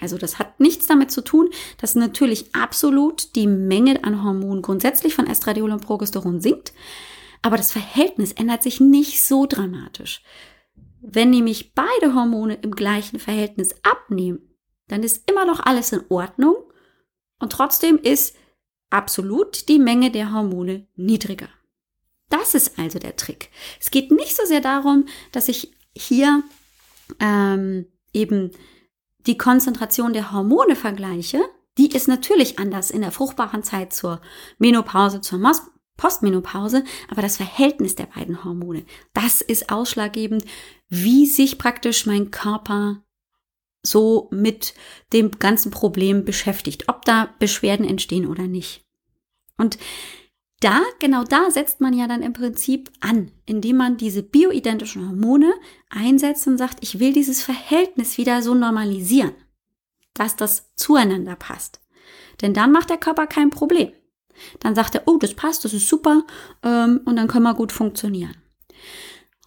Also 0.00 0.16
das 0.16 0.38
hat 0.38 0.60
nichts 0.60 0.86
damit 0.86 1.10
zu 1.10 1.22
tun, 1.22 1.50
dass 1.78 1.96
natürlich 1.96 2.54
absolut 2.54 3.34
die 3.34 3.48
Menge 3.48 4.04
an 4.04 4.22
Hormonen 4.22 4.62
grundsätzlich 4.62 5.14
von 5.14 5.26
Estradiol 5.26 5.72
und 5.72 5.84
Progesteron 5.84 6.40
sinkt, 6.40 6.72
aber 7.42 7.56
das 7.56 7.72
Verhältnis 7.72 8.32
ändert 8.32 8.62
sich 8.62 8.78
nicht 8.78 9.24
so 9.24 9.46
dramatisch. 9.46 10.22
Wenn 11.00 11.30
nämlich 11.30 11.74
beide 11.74 12.14
Hormone 12.14 12.54
im 12.62 12.72
gleichen 12.76 13.18
Verhältnis 13.18 13.74
abnehmen, 13.82 14.40
dann 14.86 15.02
ist 15.02 15.28
immer 15.28 15.44
noch 15.44 15.60
alles 15.60 15.92
in 15.92 16.02
Ordnung 16.08 16.56
und 17.40 17.52
trotzdem 17.52 17.98
ist 17.98 18.36
absolut 18.90 19.68
die 19.68 19.78
Menge 19.78 20.10
der 20.10 20.32
Hormone 20.32 20.86
niedriger. 20.96 21.48
Das 22.28 22.54
ist 22.54 22.78
also 22.78 22.98
der 22.98 23.16
Trick. 23.16 23.50
Es 23.80 23.90
geht 23.90 24.10
nicht 24.10 24.36
so 24.36 24.44
sehr 24.44 24.60
darum, 24.60 25.06
dass 25.32 25.48
ich 25.48 25.72
hier 25.94 26.42
ähm, 27.20 27.86
eben 28.12 28.50
die 29.26 29.38
Konzentration 29.38 30.12
der 30.12 30.32
Hormone 30.32 30.76
vergleiche. 30.76 31.40
Die 31.78 31.90
ist 31.94 32.08
natürlich 32.08 32.58
anders 32.58 32.90
in 32.90 33.00
der 33.00 33.12
fruchtbaren 33.12 33.62
Zeit 33.62 33.92
zur 33.92 34.20
Menopause, 34.58 35.20
zur 35.20 35.38
Postmenopause, 35.96 36.84
aber 37.10 37.22
das 37.22 37.36
Verhältnis 37.36 37.94
der 37.94 38.06
beiden 38.06 38.44
Hormone, 38.44 38.84
das 39.14 39.40
ist 39.40 39.70
ausschlaggebend, 39.70 40.44
wie 40.88 41.26
sich 41.26 41.58
praktisch 41.58 42.06
mein 42.06 42.30
Körper 42.30 43.02
so 43.82 44.28
mit 44.30 44.74
dem 45.12 45.30
ganzen 45.32 45.70
Problem 45.70 46.24
beschäftigt, 46.24 46.88
ob 46.88 47.04
da 47.04 47.34
Beschwerden 47.38 47.86
entstehen 47.86 48.26
oder 48.26 48.46
nicht. 48.46 48.84
Und 49.56 49.78
da, 50.60 50.82
genau 50.98 51.22
da 51.22 51.50
setzt 51.50 51.80
man 51.80 51.94
ja 51.94 52.08
dann 52.08 52.22
im 52.22 52.32
Prinzip 52.32 52.90
an, 53.00 53.30
indem 53.46 53.76
man 53.76 53.96
diese 53.96 54.24
bioidentischen 54.24 55.08
Hormone 55.08 55.52
einsetzt 55.88 56.46
und 56.48 56.58
sagt, 56.58 56.78
ich 56.80 56.98
will 56.98 57.12
dieses 57.12 57.42
Verhältnis 57.42 58.18
wieder 58.18 58.42
so 58.42 58.54
normalisieren, 58.54 59.34
dass 60.14 60.34
das 60.34 60.74
zueinander 60.74 61.36
passt. 61.36 61.80
Denn 62.40 62.54
dann 62.54 62.72
macht 62.72 62.90
der 62.90 62.98
Körper 62.98 63.26
kein 63.26 63.50
Problem. 63.50 63.92
Dann 64.60 64.74
sagt 64.74 64.94
er, 64.94 65.02
oh, 65.06 65.16
das 65.18 65.34
passt, 65.34 65.64
das 65.64 65.74
ist 65.74 65.88
super 65.88 66.24
ähm, 66.62 67.00
und 67.04 67.16
dann 67.16 67.28
können 67.28 67.44
wir 67.44 67.54
gut 67.54 67.72
funktionieren. 67.72 68.36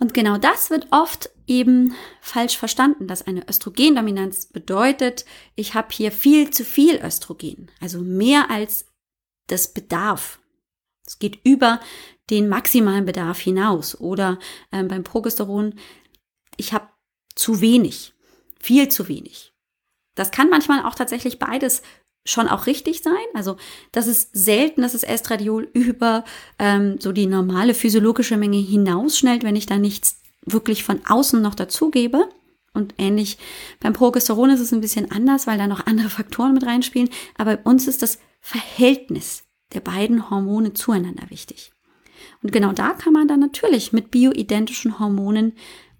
Und 0.02 0.16
genau 0.16 0.40
das 0.40 0.72
wird 0.72 0.88
oft 0.90 1.30
eben 1.46 1.94
falsch 2.22 2.58
verstanden, 2.58 3.06
dass 3.06 3.28
eine 3.28 3.48
Östrogendominanz 3.48 4.48
bedeutet, 4.48 5.26
ich 5.56 5.76
habe 5.76 5.90
hier 5.92 6.12
viel 6.12 6.50
zu 6.50 6.66
viel 6.66 6.96
Östrogen, 6.96 7.70
also 7.80 8.00
mehr 8.02 8.50
als 8.50 8.88
das 9.46 9.72
Bedarf. 9.72 10.40
Es 11.06 11.20
geht 11.20 11.40
über 11.46 11.80
den 12.32 12.50
maximalen 12.50 13.06
Bedarf 13.06 13.40
hinaus. 13.40 14.00
Oder 14.00 14.40
ähm, 14.72 14.88
beim 14.88 15.04
Progesteron, 15.04 15.76
ich 16.58 16.74
habe 16.74 16.88
zu 17.36 17.62
wenig, 17.62 18.14
viel 18.60 18.90
zu 18.90 19.08
wenig. 19.08 19.54
Das 20.16 20.32
kann 20.32 20.50
manchmal 20.50 20.84
auch 20.84 20.96
tatsächlich 20.96 21.38
beides 21.38 21.84
schon 22.26 22.48
auch 22.48 22.68
richtig 22.68 23.02
sein. 23.02 23.16
Also 23.34 23.58
das 23.92 24.08
ist 24.08 24.30
selten, 24.34 24.82
dass 24.82 24.92
das 24.92 25.04
Estradiol 25.04 25.70
über 25.74 26.24
ähm, 26.60 26.98
so 27.00 27.12
die 27.12 27.26
normale 27.26 27.74
physiologische 27.74 28.38
Menge 28.38 28.58
hinausschnellt, 28.58 29.44
wenn 29.44 29.56
ich 29.56 29.66
da 29.66 29.78
nichts 29.78 30.22
wirklich 30.46 30.84
von 30.84 31.02
außen 31.06 31.42
noch 31.42 31.56
dazugebe. 31.56 32.30
Und 32.74 32.94
ähnlich 32.98 33.38
beim 33.80 33.94
Progesteron 33.94 34.50
ist 34.50 34.62
es 34.62 34.72
ein 34.72 34.82
bisschen 34.82 35.12
anders, 35.12 35.46
weil 35.46 35.58
da 35.58 35.68
noch 35.68 35.86
andere 35.88 36.10
Faktoren 36.10 36.54
mit 36.54 36.66
reinspielen. 36.66 37.10
Aber 37.38 37.58
bei 37.58 37.64
uns 37.64 37.88
ist 37.88 38.02
das 38.02 38.20
Verhältnis 38.40 39.44
der 39.74 39.82
beiden 39.82 40.30
Hormone 40.30 40.74
zueinander 40.74 41.30
wichtig. 41.30 41.72
Und 42.42 42.52
genau 42.52 42.72
da 42.72 42.94
kann 42.94 43.14
man 43.14 43.28
dann 43.28 43.40
natürlich 43.40 43.94
mit 43.94 44.12
bioidentischen 44.12 45.00
Hormonen 45.00 45.54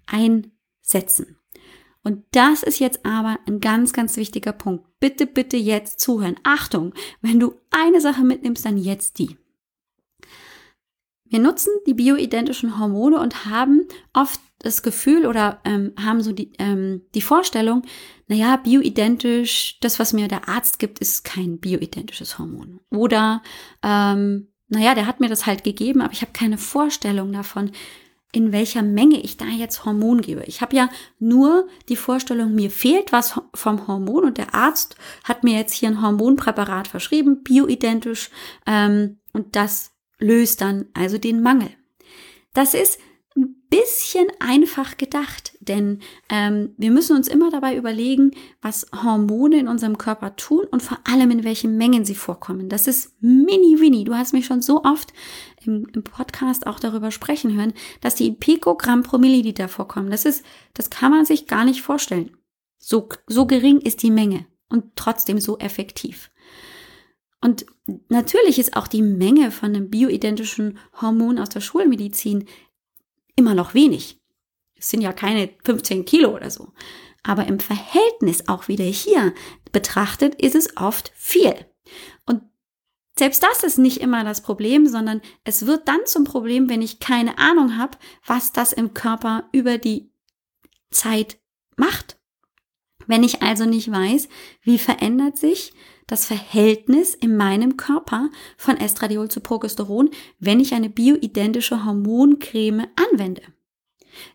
einsetzen. 0.06 1.36
Und 2.04 2.24
das 2.32 2.62
ist 2.62 2.80
jetzt 2.80 3.04
aber 3.04 3.38
ein 3.46 3.60
ganz, 3.60 3.92
ganz 3.92 4.16
wichtiger 4.16 4.52
Punkt. 4.52 4.84
Bitte, 4.98 5.26
bitte 5.26 5.56
jetzt 5.56 6.00
zuhören. 6.00 6.36
Achtung, 6.42 6.94
wenn 7.20 7.38
du 7.38 7.54
eine 7.70 8.00
Sache 8.00 8.22
mitnimmst, 8.22 8.64
dann 8.64 8.76
jetzt 8.76 9.18
die. 9.18 9.36
Wir 11.24 11.38
nutzen 11.38 11.72
die 11.86 11.94
bioidentischen 11.94 12.78
Hormone 12.78 13.18
und 13.18 13.46
haben 13.46 13.86
oft 14.12 14.40
das 14.58 14.82
Gefühl 14.82 15.26
oder 15.26 15.60
ähm, 15.64 15.92
haben 15.98 16.22
so 16.22 16.32
die, 16.32 16.52
ähm, 16.58 17.02
die 17.14 17.22
Vorstellung, 17.22 17.82
naja, 18.28 18.56
bioidentisch, 18.56 19.78
das, 19.80 19.98
was 19.98 20.12
mir 20.12 20.28
der 20.28 20.48
Arzt 20.48 20.78
gibt, 20.78 20.98
ist 20.98 21.24
kein 21.24 21.58
bioidentisches 21.58 22.38
Hormon. 22.38 22.80
Oder, 22.90 23.42
ähm, 23.82 24.48
naja, 24.68 24.94
der 24.94 25.06
hat 25.06 25.20
mir 25.20 25.28
das 25.28 25.46
halt 25.46 25.64
gegeben, 25.64 26.00
aber 26.00 26.12
ich 26.12 26.22
habe 26.22 26.32
keine 26.32 26.58
Vorstellung 26.58 27.32
davon, 27.32 27.72
in 28.32 28.50
welcher 28.50 28.82
Menge 28.82 29.20
ich 29.20 29.36
da 29.36 29.44
jetzt 29.44 29.84
Hormon 29.84 30.22
gebe. 30.22 30.42
Ich 30.44 30.62
habe 30.62 30.74
ja 30.74 30.88
nur 31.18 31.68
die 31.90 31.96
Vorstellung, 31.96 32.54
mir 32.54 32.70
fehlt 32.70 33.12
was 33.12 33.38
vom 33.54 33.86
Hormon 33.86 34.24
und 34.24 34.38
der 34.38 34.54
Arzt 34.54 34.96
hat 35.22 35.44
mir 35.44 35.58
jetzt 35.58 35.74
hier 35.74 35.90
ein 35.90 36.00
Hormonpräparat 36.00 36.88
verschrieben, 36.88 37.42
bioidentisch, 37.42 38.30
ähm, 38.66 39.18
und 39.34 39.54
das 39.54 39.92
löst 40.18 40.60
dann 40.60 40.86
also 40.94 41.18
den 41.18 41.42
Mangel. 41.42 41.70
Das 42.54 42.74
ist 42.74 42.98
bisschen 43.34 44.26
einfach 44.38 44.98
gedacht, 44.98 45.56
denn 45.60 46.00
ähm, 46.28 46.74
wir 46.76 46.90
müssen 46.90 47.16
uns 47.16 47.26
immer 47.26 47.50
dabei 47.50 47.74
überlegen, 47.74 48.32
was 48.60 48.86
Hormone 49.02 49.58
in 49.58 49.68
unserem 49.68 49.96
Körper 49.96 50.36
tun 50.36 50.66
und 50.70 50.82
vor 50.82 50.98
allem 51.04 51.30
in 51.30 51.42
welchen 51.42 51.78
Mengen 51.78 52.04
sie 52.04 52.14
vorkommen. 52.14 52.68
Das 52.68 52.86
ist 52.86 53.16
mini 53.22 53.80
winnie. 53.80 54.04
Du 54.04 54.14
hast 54.14 54.34
mich 54.34 54.44
schon 54.44 54.60
so 54.60 54.84
oft 54.84 55.14
im, 55.64 55.88
im 55.94 56.04
Podcast 56.04 56.66
auch 56.66 56.80
darüber 56.80 57.10
sprechen 57.10 57.56
hören, 57.56 57.72
dass 58.02 58.14
die 58.14 58.32
Pikogramm 58.32 59.02
pro 59.02 59.16
Milliliter 59.16 59.68
vorkommen. 59.68 60.10
Das 60.10 60.26
ist, 60.26 60.44
das 60.74 60.90
kann 60.90 61.10
man 61.10 61.24
sich 61.24 61.46
gar 61.46 61.64
nicht 61.64 61.80
vorstellen. 61.80 62.36
So, 62.78 63.08
so 63.26 63.46
gering 63.46 63.80
ist 63.80 64.02
die 64.02 64.10
Menge 64.10 64.44
und 64.68 64.96
trotzdem 64.96 65.38
so 65.38 65.58
effektiv. 65.58 66.30
Und 67.40 67.66
natürlich 68.08 68.58
ist 68.58 68.76
auch 68.76 68.86
die 68.86 69.02
Menge 69.02 69.50
von 69.50 69.70
einem 69.70 69.88
bioidentischen 69.88 70.78
Hormon 71.00 71.38
aus 71.38 71.48
der 71.48 71.60
Schulmedizin 71.60 72.44
immer 73.36 73.54
noch 73.54 73.74
wenig. 73.74 74.20
Es 74.76 74.90
sind 74.90 75.00
ja 75.00 75.12
keine 75.12 75.50
15 75.64 76.04
Kilo 76.04 76.34
oder 76.34 76.50
so. 76.50 76.72
Aber 77.22 77.46
im 77.46 77.60
Verhältnis 77.60 78.48
auch 78.48 78.68
wieder 78.68 78.84
hier 78.84 79.32
betrachtet 79.70 80.34
ist 80.36 80.54
es 80.54 80.76
oft 80.76 81.12
viel. 81.14 81.54
Und 82.26 82.42
selbst 83.16 83.42
das 83.42 83.62
ist 83.62 83.78
nicht 83.78 84.00
immer 84.00 84.24
das 84.24 84.40
Problem, 84.40 84.86
sondern 84.86 85.20
es 85.44 85.66
wird 85.66 85.86
dann 85.86 86.00
zum 86.06 86.24
Problem, 86.24 86.68
wenn 86.68 86.82
ich 86.82 86.98
keine 86.98 87.38
Ahnung 87.38 87.78
habe, 87.78 87.98
was 88.26 88.52
das 88.52 88.72
im 88.72 88.92
Körper 88.94 89.48
über 89.52 89.78
die 89.78 90.10
Zeit 90.90 91.38
macht. 91.76 92.18
Wenn 93.06 93.22
ich 93.22 93.42
also 93.42 93.64
nicht 93.64 93.90
weiß, 93.90 94.28
wie 94.62 94.78
verändert 94.78 95.36
sich 95.36 95.72
das 96.06 96.26
Verhältnis 96.26 97.14
in 97.14 97.36
meinem 97.36 97.76
Körper 97.76 98.30
von 98.56 98.76
Estradiol 98.76 99.30
zu 99.30 99.40
Progesteron, 99.40 100.10
wenn 100.38 100.60
ich 100.60 100.74
eine 100.74 100.90
bioidentische 100.90 101.84
Hormoncreme 101.84 102.86
anwende. 102.96 103.42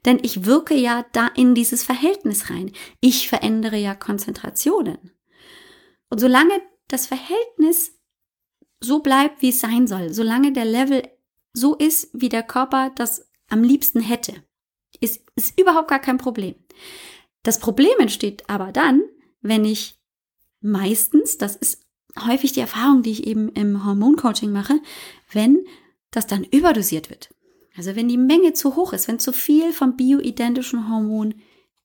Denn 0.06 0.20
ich 0.24 0.46
wirke 0.46 0.74
ja 0.74 1.06
da 1.12 1.28
in 1.28 1.54
dieses 1.54 1.84
Verhältnis 1.84 2.50
rein. 2.50 2.72
Ich 3.00 3.30
verändere 3.30 3.78
ja 3.78 3.94
Konzentrationen. 3.94 5.12
Und 6.10 6.20
solange 6.20 6.54
das 6.88 7.06
Verhältnis 7.06 7.94
so 8.80 9.00
bleibt, 9.00 9.42
wie 9.42 9.50
es 9.50 9.60
sein 9.60 9.88
soll, 9.88 10.14
solange 10.14 10.52
der 10.54 10.66
Level 10.66 11.04
so 11.54 11.76
ist, 11.76 12.10
wie 12.14 12.30
der 12.30 12.44
Körper 12.44 12.92
das 12.96 13.30
am 13.50 13.64
liebsten 13.64 14.00
hätte, 14.00 14.44
ist, 15.00 15.22
ist 15.36 15.60
überhaupt 15.60 15.90
gar 15.90 16.00
kein 16.00 16.18
Problem. 16.18 16.56
Das 17.48 17.60
Problem 17.60 17.98
entsteht 18.00 18.44
aber 18.50 18.74
dann, 18.74 19.04
wenn 19.40 19.64
ich 19.64 19.98
meistens, 20.60 21.38
das 21.38 21.56
ist 21.56 21.80
häufig 22.26 22.52
die 22.52 22.60
Erfahrung, 22.60 23.04
die 23.04 23.12
ich 23.12 23.26
eben 23.26 23.48
im 23.54 23.86
Hormoncoaching 23.86 24.52
mache, 24.52 24.82
wenn 25.32 25.66
das 26.12 26.28
dann 26.28 26.44
überdosiert 26.44 27.10
wird. 27.10 27.34
Also 27.78 27.96
wenn 27.96 28.10
die 28.10 28.18
Menge 28.18 28.52
zu 28.52 28.76
hoch 28.76 28.92
ist, 28.92 29.08
wenn 29.08 29.18
zu 29.18 29.32
viel 29.32 29.72
vom 29.72 29.96
bioidentischen 29.96 30.90
Hormon 30.90 31.36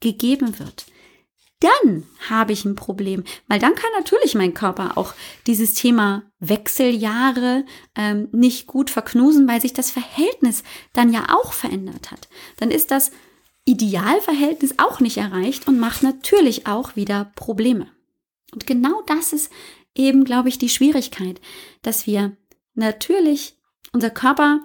gegeben 0.01 0.59
wird, 0.59 0.87
dann 1.61 2.09
habe 2.29 2.53
ich 2.53 2.65
ein 2.65 2.75
Problem, 2.75 3.23
weil 3.47 3.61
dann 3.61 3.77
kann 3.77 3.91
natürlich 3.97 4.35
mein 4.35 4.55
Körper 4.55 4.99
auch 4.99 5.15
dieses 5.47 5.75
Thema 5.75 6.25
Wechseljahre 6.41 7.65
ähm, 7.95 8.27
nicht 8.33 8.67
gut 8.67 8.91
verknusen, 8.91 9.47
weil 9.47 9.61
sich 9.61 9.75
das 9.75 9.93
Verhältnis 9.93 10.65
dann 10.93 11.13
ja 11.13 11.27
auch 11.29 11.53
verändert 11.53 12.11
hat. 12.11 12.29
Dann 12.57 12.73
ist 12.73 12.91
das 12.91 13.13
Idealverhältnis 13.65 14.75
auch 14.79 15.01
nicht 15.01 15.19
erreicht 15.19 15.69
und 15.69 15.79
macht 15.79 16.03
natürlich 16.03 16.67
auch 16.67 16.97
wieder 16.97 17.33
Probleme. 17.37 17.89
Und 18.53 18.67
genau 18.67 19.03
das 19.07 19.33
ist 19.33 19.51
eben, 19.95 20.25
glaube 20.25 20.49
ich, 20.49 20.59
die 20.59 20.69
Schwierigkeit, 20.69 21.41
dass 21.83 22.07
wir 22.07 22.37
natürlich 22.75 23.57
unser 23.93 24.11
Körper 24.11 24.61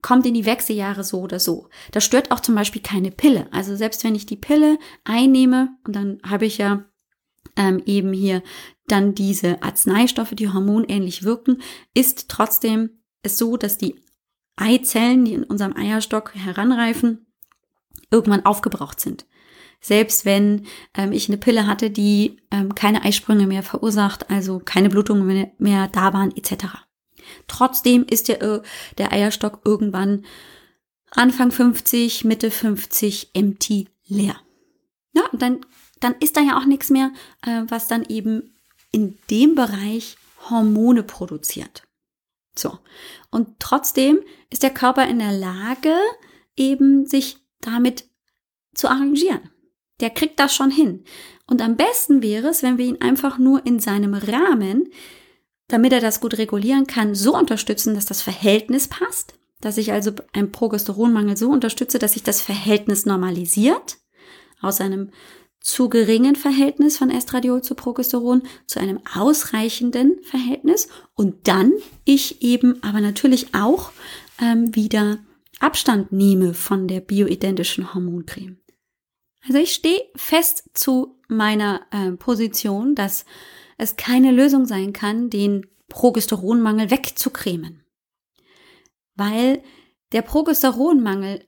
kommt 0.00 0.26
in 0.26 0.34
die 0.34 0.44
Wechseljahre 0.44 1.02
so 1.02 1.20
oder 1.20 1.40
so. 1.40 1.68
Das 1.92 2.04
stört 2.04 2.30
auch 2.30 2.40
zum 2.40 2.54
Beispiel 2.54 2.82
keine 2.82 3.10
Pille. 3.10 3.48
Also 3.52 3.74
selbst 3.74 4.04
wenn 4.04 4.14
ich 4.14 4.26
die 4.26 4.36
Pille 4.36 4.78
einnehme 5.04 5.76
und 5.84 5.96
dann 5.96 6.20
habe 6.22 6.44
ich 6.46 6.58
ja 6.58 6.84
ähm, 7.56 7.82
eben 7.86 8.12
hier 8.12 8.42
dann 8.86 9.14
diese 9.14 9.62
Arzneistoffe, 9.62 10.34
die 10.34 10.50
hormonähnlich 10.50 11.22
wirken, 11.22 11.62
ist 11.94 12.28
trotzdem 12.28 13.02
es 13.22 13.38
so, 13.38 13.56
dass 13.56 13.78
die 13.78 13.96
Eizellen, 14.56 15.24
die 15.24 15.32
in 15.34 15.44
unserem 15.44 15.74
Eierstock 15.74 16.34
heranreifen, 16.34 17.26
irgendwann 18.14 18.46
aufgebraucht 18.46 19.00
sind. 19.00 19.26
Selbst 19.80 20.24
wenn 20.24 20.66
ähm, 20.94 21.12
ich 21.12 21.28
eine 21.28 21.36
Pille 21.36 21.66
hatte, 21.66 21.90
die 21.90 22.38
ähm, 22.50 22.74
keine 22.74 23.02
Eisprünge 23.02 23.46
mehr 23.46 23.62
verursacht, 23.62 24.30
also 24.30 24.58
keine 24.64 24.88
Blutungen 24.88 25.26
mehr, 25.26 25.50
mehr 25.58 25.88
da 25.88 26.14
waren, 26.14 26.34
etc. 26.34 26.66
Trotzdem 27.48 28.06
ist 28.08 28.28
der, 28.28 28.40
äh, 28.40 28.62
der 28.96 29.12
Eierstock 29.12 29.60
irgendwann 29.64 30.24
Anfang 31.10 31.50
50, 31.50 32.24
Mitte 32.24 32.50
50 32.50 33.30
empty 33.34 33.88
leer. 34.06 34.36
Ja, 35.12 35.22
und 35.32 35.42
dann, 35.42 35.60
dann 36.00 36.14
ist 36.20 36.36
da 36.36 36.40
ja 36.40 36.58
auch 36.58 36.64
nichts 36.64 36.88
mehr, 36.88 37.12
äh, 37.42 37.62
was 37.68 37.86
dann 37.86 38.04
eben 38.08 38.54
in 38.90 39.18
dem 39.30 39.54
Bereich 39.54 40.16
Hormone 40.48 41.02
produziert. 41.02 41.82
So. 42.56 42.78
Und 43.30 43.58
trotzdem 43.58 44.20
ist 44.50 44.62
der 44.62 44.70
Körper 44.70 45.06
in 45.06 45.18
der 45.18 45.32
Lage, 45.32 45.94
eben 46.56 47.06
sich 47.06 47.43
damit 47.66 48.08
zu 48.74 48.88
arrangieren. 48.88 49.50
Der 50.00 50.10
kriegt 50.10 50.40
das 50.40 50.54
schon 50.54 50.70
hin. 50.70 51.04
Und 51.46 51.62
am 51.62 51.76
besten 51.76 52.22
wäre 52.22 52.48
es, 52.48 52.62
wenn 52.62 52.78
wir 52.78 52.86
ihn 52.86 53.00
einfach 53.00 53.38
nur 53.38 53.64
in 53.64 53.78
seinem 53.78 54.14
Rahmen 54.14 54.90
damit 55.68 55.92
er 55.92 56.00
das 56.00 56.20
gut 56.20 56.38
regulieren 56.38 56.86
kann, 56.86 57.14
so 57.14 57.36
unterstützen, 57.36 57.94
dass 57.94 58.06
das 58.06 58.22
Verhältnis 58.22 58.88
passt, 58.88 59.34
dass 59.60 59.78
ich 59.78 59.92
also 59.92 60.12
einen 60.32 60.52
Progesteronmangel 60.52 61.36
so 61.36 61.50
unterstütze, 61.50 61.98
dass 61.98 62.12
sich 62.12 62.22
das 62.22 62.40
Verhältnis 62.40 63.06
normalisiert 63.06 63.98
aus 64.60 64.80
einem 64.80 65.10
zu 65.60 65.88
geringen 65.88 66.36
Verhältnis 66.36 66.98
von 66.98 67.10
Estradiol 67.10 67.62
zu 67.62 67.74
Progesteron 67.74 68.42
zu 68.66 68.78
einem 68.78 69.00
ausreichenden 69.14 70.22
Verhältnis 70.22 70.88
und 71.14 71.48
dann 71.48 71.72
ich 72.04 72.42
eben 72.42 72.82
aber 72.82 73.00
natürlich 73.00 73.54
auch 73.54 73.90
ähm, 74.42 74.74
wieder 74.76 75.18
Abstand 75.64 76.12
nehme 76.12 76.52
von 76.52 76.88
der 76.88 77.00
bioidentischen 77.00 77.94
Hormoncreme. 77.94 78.58
Also 79.46 79.58
ich 79.58 79.72
stehe 79.72 80.00
fest 80.14 80.70
zu 80.74 81.18
meiner 81.28 81.86
äh, 81.90 82.12
Position, 82.12 82.94
dass 82.94 83.24
es 83.78 83.96
keine 83.96 84.30
Lösung 84.30 84.66
sein 84.66 84.92
kann, 84.92 85.30
den 85.30 85.66
Progesteronmangel 85.88 86.90
wegzucremen. 86.90 87.82
Weil 89.14 89.62
der 90.12 90.22
Progesteronmangel 90.22 91.46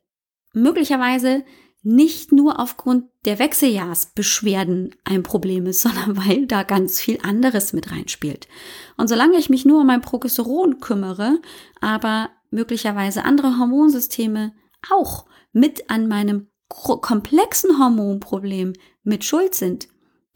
möglicherweise 0.55 1.44
nicht 1.83 2.33
nur 2.33 2.59
aufgrund 2.59 3.05
der 3.26 3.38
Wechseljahrsbeschwerden 3.38 4.94
ein 5.05 5.22
Problem 5.22 5.66
ist, 5.66 5.83
sondern 5.83 6.16
weil 6.16 6.46
da 6.46 6.62
ganz 6.62 7.00
viel 7.00 7.18
anderes 7.22 7.74
mit 7.74 7.92
reinspielt. 7.92 8.48
Und 8.96 9.09
solange 9.09 9.37
ich 9.37 9.50
mich 9.50 9.66
nur 9.66 9.83
um 9.83 9.87
mein 9.87 10.00
Progesteron 10.00 10.81
kümmere, 10.81 11.38
aber 11.81 12.31
möglicherweise 12.50 13.24
andere 13.24 13.59
Hormonsysteme 13.59 14.52
auch 14.90 15.26
mit 15.52 15.90
an 15.90 16.09
meinem 16.09 16.48
komplexen 16.68 17.78
Hormonproblem 17.78 18.72
mit 19.02 19.24
schuld 19.24 19.54
sind, 19.54 19.88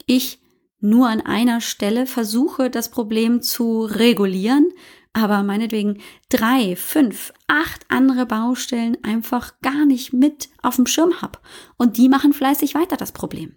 ich 0.07 0.41
nur 0.81 1.09
an 1.09 1.21
einer 1.21 1.61
Stelle 1.61 2.07
versuche, 2.07 2.71
das 2.71 2.91
Problem 2.91 3.43
zu 3.43 3.83
regulieren, 3.83 4.73
aber 5.13 5.43
meinetwegen 5.43 6.01
drei, 6.29 6.77
fünf, 6.77 7.33
acht 7.49 7.85
andere 7.89 8.27
Baustellen 8.27 8.97
einfach 9.03 9.61
gar 9.61 9.85
nicht 9.85 10.13
mit 10.13 10.49
auf 10.63 10.77
dem 10.77 10.87
Schirm 10.87 11.21
habe. 11.21 11.39
Und 11.77 11.97
die 11.97 12.09
machen 12.09 12.33
fleißig 12.33 12.75
weiter 12.75 12.97
das 12.97 13.13
Problem. 13.13 13.57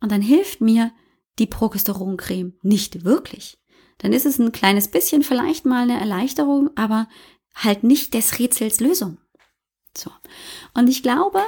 Und 0.00 0.10
dann 0.10 0.22
hilft 0.22 0.60
mir 0.60 0.92
die 1.38 1.46
Progesteroncreme 1.46 2.54
nicht 2.62 3.04
wirklich. 3.04 3.58
Dann 4.00 4.12
ist 4.12 4.26
es 4.26 4.38
ein 4.38 4.52
kleines 4.52 4.88
bisschen 4.88 5.22
vielleicht 5.22 5.64
mal 5.64 5.82
eine 5.82 6.00
Erleichterung, 6.00 6.70
aber 6.74 7.08
halt 7.54 7.84
nicht 7.84 8.14
des 8.14 8.38
Rätsels 8.38 8.80
Lösung. 8.80 9.18
So. 9.96 10.10
Und 10.74 10.88
ich 10.88 11.02
glaube, 11.02 11.40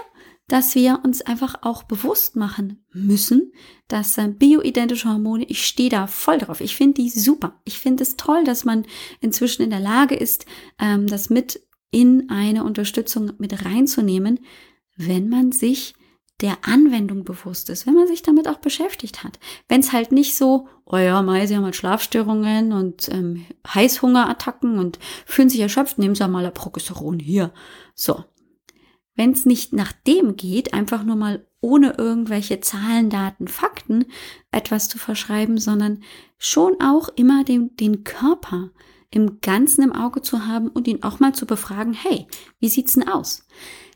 dass 0.48 0.74
wir 0.74 1.00
uns 1.02 1.22
einfach 1.22 1.54
auch 1.62 1.84
bewusst 1.84 2.36
machen 2.36 2.84
müssen, 2.92 3.52
dass 3.88 4.18
äh, 4.18 4.28
bioidentische 4.28 5.08
Hormone, 5.08 5.44
ich 5.44 5.66
stehe 5.66 5.88
da 5.88 6.06
voll 6.06 6.38
drauf. 6.38 6.60
Ich 6.60 6.76
finde 6.76 7.00
die 7.00 7.08
super. 7.08 7.60
Ich 7.64 7.78
finde 7.78 8.02
es 8.02 8.16
toll, 8.16 8.44
dass 8.44 8.64
man 8.64 8.84
inzwischen 9.20 9.62
in 9.62 9.70
der 9.70 9.80
Lage 9.80 10.14
ist, 10.14 10.44
ähm, 10.78 11.06
das 11.06 11.30
mit 11.30 11.66
in 11.90 12.28
eine 12.28 12.64
Unterstützung 12.64 13.32
mit 13.38 13.64
reinzunehmen, 13.64 14.40
wenn 14.96 15.28
man 15.28 15.52
sich 15.52 15.94
der 16.40 16.58
Anwendung 16.62 17.24
bewusst 17.24 17.70
ist, 17.70 17.86
wenn 17.86 17.94
man 17.94 18.08
sich 18.08 18.22
damit 18.22 18.48
auch 18.48 18.58
beschäftigt 18.58 19.22
hat. 19.22 19.38
Wenn 19.68 19.80
es 19.80 19.92
halt 19.92 20.10
nicht 20.10 20.34
so, 20.34 20.68
oh 20.84 20.96
ja, 20.96 21.22
Mai, 21.22 21.46
sie 21.46 21.56
haben 21.56 21.64
halt 21.64 21.76
Schlafstörungen 21.76 22.72
und 22.72 23.08
ähm, 23.10 23.46
Heißhungerattacken 23.72 24.78
und 24.78 24.98
fühlen 25.24 25.48
sich 25.48 25.60
erschöpft, 25.60 25.98
nehmen 25.98 26.16
Sie 26.16 26.26
mal 26.26 26.44
ein 26.44 26.54
Progesteron 26.54 27.20
hier. 27.20 27.52
So, 27.94 28.24
wenn 29.14 29.32
es 29.32 29.46
nicht 29.46 29.72
nach 29.72 29.92
dem 29.92 30.36
geht, 30.36 30.74
einfach 30.74 31.04
nur 31.04 31.16
mal 31.16 31.46
ohne 31.60 31.94
irgendwelche 31.96 32.60
Zahlen, 32.60 33.08
Daten, 33.08 33.46
Fakten 33.46 34.06
etwas 34.50 34.88
zu 34.88 34.98
verschreiben, 34.98 35.58
sondern 35.58 36.02
schon 36.38 36.80
auch 36.80 37.08
immer 37.10 37.44
den, 37.44 37.76
den 37.76 38.02
Körper 38.02 38.70
im 39.10 39.40
Ganzen 39.40 39.82
im 39.82 39.92
Auge 39.92 40.22
zu 40.22 40.46
haben 40.46 40.68
und 40.68 40.88
ihn 40.88 41.02
auch 41.02 41.20
mal 41.20 41.34
zu 41.34 41.46
befragen, 41.46 41.92
hey, 41.92 42.26
wie 42.58 42.68
sieht's 42.68 42.94
denn 42.94 43.08
aus? 43.08 43.46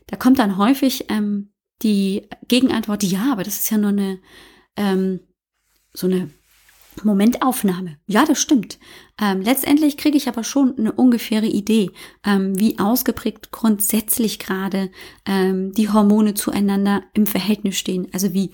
Da 0.05 0.15
kommt 0.15 0.39
dann 0.39 0.57
häufig 0.57 1.07
ähm, 1.09 1.49
die 1.83 2.27
Gegenantwort, 2.47 3.03
ja, 3.03 3.31
aber 3.31 3.43
das 3.43 3.59
ist 3.59 3.69
ja 3.69 3.77
nur 3.77 3.89
eine 3.89 4.19
ähm, 4.75 5.19
so 5.93 6.07
eine 6.07 6.29
Momentaufnahme. 7.03 7.97
Ja, 8.07 8.25
das 8.25 8.39
stimmt. 8.39 8.79
Ähm, 9.21 9.41
letztendlich 9.41 9.97
kriege 9.97 10.17
ich 10.17 10.27
aber 10.27 10.43
schon 10.43 10.77
eine 10.77 10.91
ungefähre 10.91 11.45
Idee, 11.45 11.91
ähm, 12.25 12.57
wie 12.57 12.79
ausgeprägt 12.79 13.51
grundsätzlich 13.51 14.39
gerade 14.39 14.89
ähm, 15.25 15.73
die 15.73 15.89
Hormone 15.89 16.33
zueinander 16.33 17.03
im 17.13 17.27
Verhältnis 17.27 17.77
stehen. 17.77 18.07
Also 18.13 18.33
wie 18.33 18.51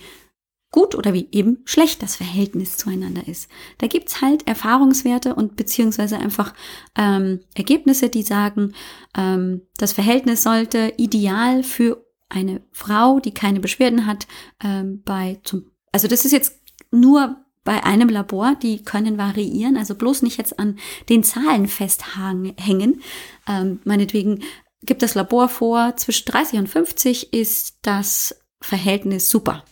gut 0.71 0.95
oder 0.95 1.13
wie 1.13 1.29
eben 1.31 1.59
schlecht 1.65 2.01
das 2.01 2.15
Verhältnis 2.15 2.77
zueinander 2.77 3.27
ist. 3.27 3.49
Da 3.77 3.87
gibt's 3.87 4.21
halt 4.21 4.47
Erfahrungswerte 4.47 5.35
und 5.35 5.55
beziehungsweise 5.55 6.17
einfach 6.17 6.53
ähm, 6.97 7.41
Ergebnisse, 7.53 8.09
die 8.09 8.23
sagen, 8.23 8.73
ähm, 9.15 9.61
das 9.77 9.93
Verhältnis 9.93 10.43
sollte 10.43 10.93
ideal 10.97 11.63
für 11.63 12.03
eine 12.33 12.61
Frau, 12.71 13.19
die 13.19 13.33
keine 13.33 13.59
Beschwerden 13.59 14.05
hat, 14.05 14.27
ähm, 14.63 15.01
bei 15.03 15.39
zum, 15.43 15.71
also 15.91 16.07
das 16.07 16.25
ist 16.25 16.31
jetzt 16.31 16.59
nur 16.91 17.37
bei 17.63 17.83
einem 17.83 18.09
Labor, 18.09 18.55
die 18.55 18.83
können 18.83 19.17
variieren, 19.17 19.77
also 19.77 19.95
bloß 19.95 20.21
nicht 20.21 20.37
jetzt 20.37 20.59
an 20.59 20.77
den 21.09 21.23
Zahlen 21.23 21.67
festhängen. 21.67 23.01
Ähm, 23.47 23.79
meinetwegen 23.85 24.43
gibt 24.81 25.01
das 25.01 25.15
Labor 25.15 25.47
vor, 25.47 25.95
zwischen 25.95 26.25
30 26.25 26.59
und 26.59 26.67
50 26.67 27.31
ist 27.31 27.77
das 27.83 28.43
Verhältnis 28.61 29.29
super. 29.29 29.63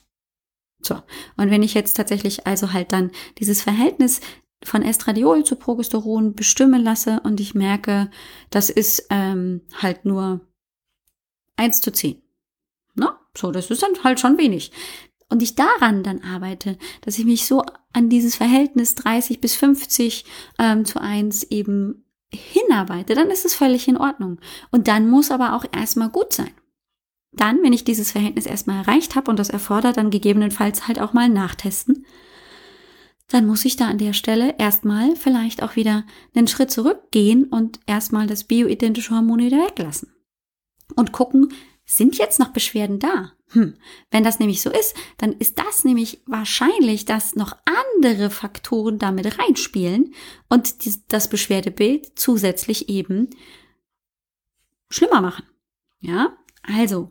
So, 0.81 0.95
und 1.37 1.51
wenn 1.51 1.63
ich 1.63 1.73
jetzt 1.73 1.95
tatsächlich 1.95 2.47
also 2.47 2.73
halt 2.73 2.91
dann 2.91 3.11
dieses 3.37 3.61
Verhältnis 3.61 4.21
von 4.63 4.83
Estradiol 4.83 5.43
zu 5.43 5.55
Progesteron 5.55 6.33
bestimmen 6.33 6.81
lasse 6.81 7.19
und 7.23 7.39
ich 7.39 7.55
merke, 7.55 8.09
das 8.49 8.69
ist 8.69 9.07
ähm, 9.09 9.61
halt 9.81 10.05
nur 10.05 10.41
1 11.57 11.81
zu 11.81 11.91
10. 11.91 12.20
So, 13.37 13.51
das 13.51 13.69
ist 13.69 13.81
dann 13.81 14.03
halt 14.03 14.19
schon 14.19 14.37
wenig 14.37 14.71
und 15.31 15.41
ich 15.41 15.55
daran 15.55 16.03
dann 16.03 16.21
arbeite, 16.21 16.77
dass 16.99 17.17
ich 17.17 17.25
mich 17.25 17.45
so 17.45 17.63
an 17.93 18.09
dieses 18.09 18.35
Verhältnis 18.35 18.95
30 18.95 19.39
bis 19.39 19.55
50 19.55 20.25
ähm, 20.59 20.83
zu 20.83 21.01
1 21.01 21.43
eben 21.43 22.03
hinarbeite, 22.33 23.15
dann 23.15 23.29
ist 23.29 23.45
es 23.45 23.55
völlig 23.55 23.87
in 23.87 23.97
Ordnung. 23.97 24.39
Und 24.71 24.89
dann 24.89 25.09
muss 25.09 25.31
aber 25.31 25.55
auch 25.55 25.65
erstmal 25.71 26.09
gut 26.09 26.33
sein. 26.33 26.51
Dann, 27.31 27.63
wenn 27.63 27.71
ich 27.71 27.85
dieses 27.85 28.11
Verhältnis 28.11 28.45
erstmal 28.45 28.79
erreicht 28.79 29.15
habe 29.15 29.31
und 29.31 29.39
das 29.39 29.49
erfordert, 29.49 29.95
dann 29.95 30.11
gegebenenfalls 30.11 30.89
halt 30.89 30.99
auch 30.99 31.13
mal 31.13 31.29
nachtesten, 31.29 32.05
dann 33.29 33.47
muss 33.47 33.63
ich 33.63 33.77
da 33.77 33.87
an 33.87 33.97
der 33.97 34.11
Stelle 34.11 34.55
erstmal 34.57 35.15
vielleicht 35.15 35.63
auch 35.63 35.77
wieder 35.77 36.03
einen 36.35 36.47
Schritt 36.47 36.71
zurückgehen 36.71 37.45
und 37.45 37.79
erstmal 37.85 38.27
das 38.27 38.43
bioidentische 38.43 39.15
Hormon 39.15 39.39
wieder 39.39 39.65
weglassen. 39.65 40.11
und 40.97 41.13
gucken, 41.13 41.53
sind 41.91 42.17
jetzt 42.17 42.39
noch 42.39 42.49
Beschwerden 42.49 42.99
da? 42.99 43.33
Hm. 43.49 43.75
Wenn 44.11 44.23
das 44.23 44.39
nämlich 44.39 44.61
so 44.61 44.69
ist, 44.69 44.95
dann 45.17 45.33
ist 45.33 45.59
das 45.59 45.83
nämlich 45.83 46.21
wahrscheinlich, 46.25 47.03
dass 47.03 47.35
noch 47.35 47.57
andere 47.65 48.29
Faktoren 48.29 48.97
damit 48.97 49.37
reinspielen 49.37 50.13
und 50.47 50.85
die, 50.85 50.93
das 51.09 51.27
Beschwerdebild 51.27 52.17
zusätzlich 52.17 52.87
eben 52.87 53.29
schlimmer 54.89 55.19
machen. 55.19 55.43
Ja, 55.99 56.37
also 56.63 57.09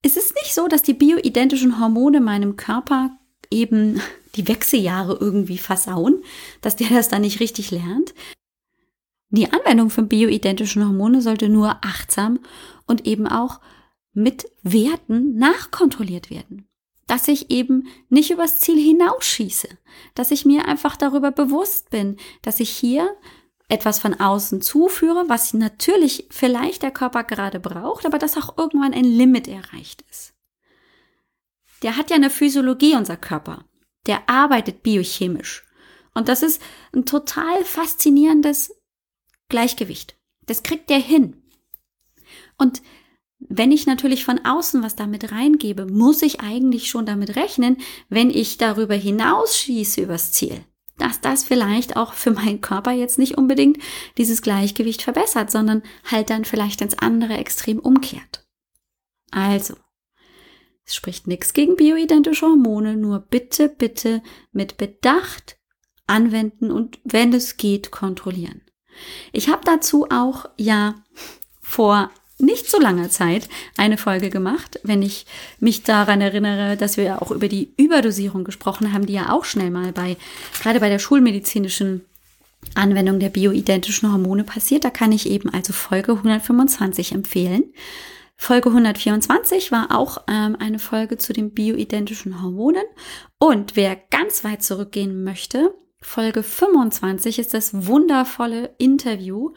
es 0.00 0.16
ist 0.16 0.34
nicht 0.34 0.54
so, 0.54 0.66
dass 0.66 0.82
die 0.82 0.94
bioidentischen 0.94 1.78
Hormone 1.78 2.22
meinem 2.22 2.56
Körper 2.56 3.18
eben 3.50 4.00
die 4.34 4.48
Wechseljahre 4.48 5.18
irgendwie 5.20 5.58
versauen, 5.58 6.22
dass 6.62 6.76
der 6.76 6.88
das 6.88 7.10
dann 7.10 7.20
nicht 7.20 7.40
richtig 7.40 7.70
lernt. 7.70 8.14
Die 9.28 9.50
Anwendung 9.50 9.90
von 9.90 10.08
bioidentischen 10.08 10.86
Hormone 10.86 11.20
sollte 11.20 11.50
nur 11.50 11.78
achtsam 11.82 12.38
und 12.92 13.06
eben 13.06 13.26
auch 13.26 13.58
mit 14.12 14.46
Werten 14.62 15.36
nachkontrolliert 15.36 16.28
werden. 16.30 16.68
Dass 17.06 17.26
ich 17.26 17.50
eben 17.50 17.88
nicht 18.10 18.30
übers 18.30 18.60
Ziel 18.60 18.78
hinausschieße, 18.78 19.68
dass 20.14 20.30
ich 20.30 20.44
mir 20.44 20.68
einfach 20.68 20.96
darüber 20.96 21.32
bewusst 21.32 21.88
bin, 21.88 22.18
dass 22.42 22.60
ich 22.60 22.68
hier 22.68 23.16
etwas 23.68 23.98
von 23.98 24.20
außen 24.20 24.60
zuführe, 24.60 25.24
was 25.28 25.54
natürlich 25.54 26.26
vielleicht 26.30 26.82
der 26.82 26.90
Körper 26.90 27.24
gerade 27.24 27.58
braucht, 27.58 28.04
aber 28.04 28.18
dass 28.18 28.36
auch 28.36 28.58
irgendwann 28.58 28.92
ein 28.92 29.04
Limit 29.04 29.48
erreicht 29.48 30.04
ist. 30.10 30.34
Der 31.82 31.96
hat 31.96 32.10
ja 32.10 32.16
eine 32.16 32.28
Physiologie, 32.28 32.94
unser 32.94 33.16
Körper. 33.16 33.64
Der 34.06 34.28
arbeitet 34.28 34.82
biochemisch. 34.82 35.64
Und 36.12 36.28
das 36.28 36.42
ist 36.42 36.60
ein 36.94 37.06
total 37.06 37.64
faszinierendes 37.64 38.74
Gleichgewicht. 39.48 40.16
Das 40.44 40.62
kriegt 40.62 40.90
der 40.90 40.98
hin. 40.98 41.41
Und 42.58 42.82
wenn 43.38 43.72
ich 43.72 43.86
natürlich 43.86 44.24
von 44.24 44.44
außen 44.44 44.82
was 44.82 44.94
damit 44.96 45.32
reingebe, 45.32 45.86
muss 45.86 46.22
ich 46.22 46.40
eigentlich 46.40 46.88
schon 46.88 47.06
damit 47.06 47.36
rechnen, 47.36 47.78
wenn 48.08 48.30
ich 48.30 48.56
darüber 48.58 48.94
hinausschieße 48.94 50.00
übers 50.00 50.32
Ziel, 50.32 50.64
dass 50.98 51.20
das 51.20 51.44
vielleicht 51.44 51.96
auch 51.96 52.12
für 52.12 52.30
meinen 52.30 52.60
Körper 52.60 52.92
jetzt 52.92 53.18
nicht 53.18 53.36
unbedingt 53.36 53.78
dieses 54.16 54.42
Gleichgewicht 54.42 55.02
verbessert, 55.02 55.50
sondern 55.50 55.82
halt 56.04 56.30
dann 56.30 56.44
vielleicht 56.44 56.80
ins 56.80 56.98
andere 56.98 57.34
Extrem 57.34 57.78
umkehrt. 57.78 58.46
Also, 59.30 59.74
es 60.84 60.94
spricht 60.94 61.26
nichts 61.26 61.52
gegen 61.52 61.76
bioidentische 61.76 62.46
Hormone, 62.46 62.96
nur 62.96 63.20
bitte, 63.20 63.68
bitte 63.68 64.22
mit 64.52 64.76
Bedacht 64.76 65.58
anwenden 66.06 66.70
und 66.70 67.00
wenn 67.04 67.32
es 67.32 67.56
geht, 67.56 67.90
kontrollieren. 67.90 68.62
Ich 69.32 69.48
habe 69.48 69.62
dazu 69.64 70.06
auch 70.10 70.46
ja 70.58 70.94
vor 71.60 72.10
nicht 72.42 72.70
so 72.70 72.78
langer 72.78 73.08
Zeit 73.08 73.48
eine 73.76 73.96
Folge 73.96 74.28
gemacht, 74.30 74.80
wenn 74.82 75.02
ich 75.02 75.26
mich 75.60 75.82
daran 75.82 76.20
erinnere, 76.20 76.76
dass 76.76 76.96
wir 76.96 77.04
ja 77.04 77.22
auch 77.22 77.30
über 77.30 77.48
die 77.48 77.72
Überdosierung 77.76 78.44
gesprochen 78.44 78.92
haben, 78.92 79.06
die 79.06 79.14
ja 79.14 79.32
auch 79.32 79.44
schnell 79.44 79.70
mal 79.70 79.92
bei, 79.92 80.16
gerade 80.60 80.80
bei 80.80 80.88
der 80.88 80.98
schulmedizinischen 80.98 82.04
Anwendung 82.74 83.18
der 83.18 83.28
bioidentischen 83.28 84.12
Hormone 84.12 84.44
passiert. 84.44 84.84
Da 84.84 84.90
kann 84.90 85.12
ich 85.12 85.28
eben 85.28 85.50
also 85.50 85.72
Folge 85.72 86.12
125 86.12 87.12
empfehlen. 87.12 87.64
Folge 88.36 88.70
124 88.70 89.70
war 89.70 89.96
auch 89.96 90.18
ähm, 90.28 90.56
eine 90.58 90.78
Folge 90.78 91.18
zu 91.18 91.32
den 91.32 91.52
bioidentischen 91.52 92.42
Hormonen. 92.42 92.82
Und 93.38 93.76
wer 93.76 93.96
ganz 94.10 94.42
weit 94.42 94.62
zurückgehen 94.62 95.22
möchte, 95.22 95.74
Folge 96.00 96.42
25 96.42 97.38
ist 97.38 97.54
das 97.54 97.86
wundervolle 97.86 98.74
Interview 98.78 99.52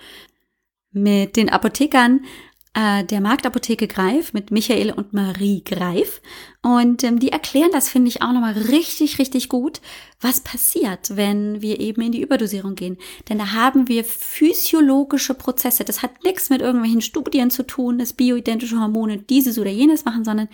mit 0.92 1.36
den 1.36 1.50
Apothekern 1.50 2.26
der 2.76 3.22
Marktapotheke 3.22 3.88
Greif 3.88 4.34
mit 4.34 4.52
Michael 4.52 4.92
und 4.92 5.14
Marie 5.14 5.64
Greif. 5.64 6.22
Und 6.62 7.06
ähm, 7.06 7.20
die 7.20 7.30
erklären 7.30 7.70
das, 7.72 7.88
finde 7.88 8.10
ich, 8.10 8.22
auch 8.22 8.34
nochmal 8.34 8.52
richtig, 8.54 9.18
richtig 9.18 9.48
gut, 9.48 9.80
was 10.20 10.42
passiert, 10.42 11.16
wenn 11.16 11.62
wir 11.62 11.80
eben 11.80 12.02
in 12.02 12.12
die 12.12 12.22
Überdosierung 12.22 12.76
gehen. 12.76 12.98
Denn 13.30 13.38
da 13.38 13.54
haben 13.54 13.88
wir 13.88 14.04
physiologische 14.04 15.36
Prozesse. 15.36 15.86
Das 15.86 16.02
hat 16.02 16.24
nichts 16.26 16.50
mit 16.50 16.62
irgendwelchen 16.62 17.02
Studien 17.02 17.50
zu 17.50 17.64
tun, 17.64 17.98
dass 17.98 18.12
bioidentische 18.12 18.80
Hormone 18.80 19.20
dieses 19.20 19.58
oder 19.58 19.72
jenes 19.72 20.04
machen, 20.04 20.26
sondern 20.26 20.50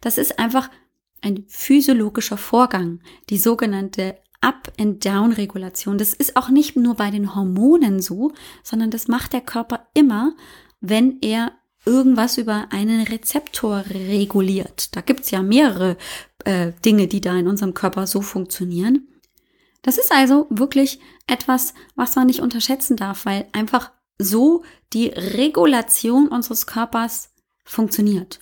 das 0.00 0.16
ist 0.16 0.38
einfach 0.38 0.70
ein 1.20 1.44
physiologischer 1.48 2.38
Vorgang, 2.38 3.00
die 3.28 3.38
sogenannte 3.38 4.16
Up-and-Down-Regulation. 4.40 5.98
Das 5.98 6.14
ist 6.14 6.36
auch 6.36 6.48
nicht 6.48 6.76
nur 6.76 6.94
bei 6.94 7.10
den 7.10 7.34
Hormonen 7.34 8.00
so, 8.00 8.32
sondern 8.62 8.90
das 8.90 9.08
macht 9.08 9.32
der 9.32 9.40
Körper 9.40 9.88
immer, 9.94 10.34
wenn 10.80 11.18
er 11.20 11.52
irgendwas 11.88 12.38
über 12.38 12.68
einen 12.70 13.02
Rezeptor 13.02 13.84
reguliert. 13.88 14.94
Da 14.94 15.00
gibt's 15.00 15.30
ja 15.30 15.42
mehrere 15.42 15.96
äh, 16.44 16.72
Dinge, 16.84 17.08
die 17.08 17.20
da 17.20 17.36
in 17.36 17.48
unserem 17.48 17.74
Körper 17.74 18.06
so 18.06 18.20
funktionieren. 18.20 19.08
Das 19.82 19.96
ist 19.96 20.12
also 20.12 20.46
wirklich 20.50 21.00
etwas, 21.26 21.74
was 21.96 22.14
man 22.14 22.26
nicht 22.26 22.40
unterschätzen 22.40 22.96
darf, 22.96 23.24
weil 23.24 23.46
einfach 23.52 23.90
so 24.18 24.64
die 24.92 25.06
Regulation 25.08 26.28
unseres 26.28 26.66
Körpers 26.66 27.30
funktioniert. 27.64 28.40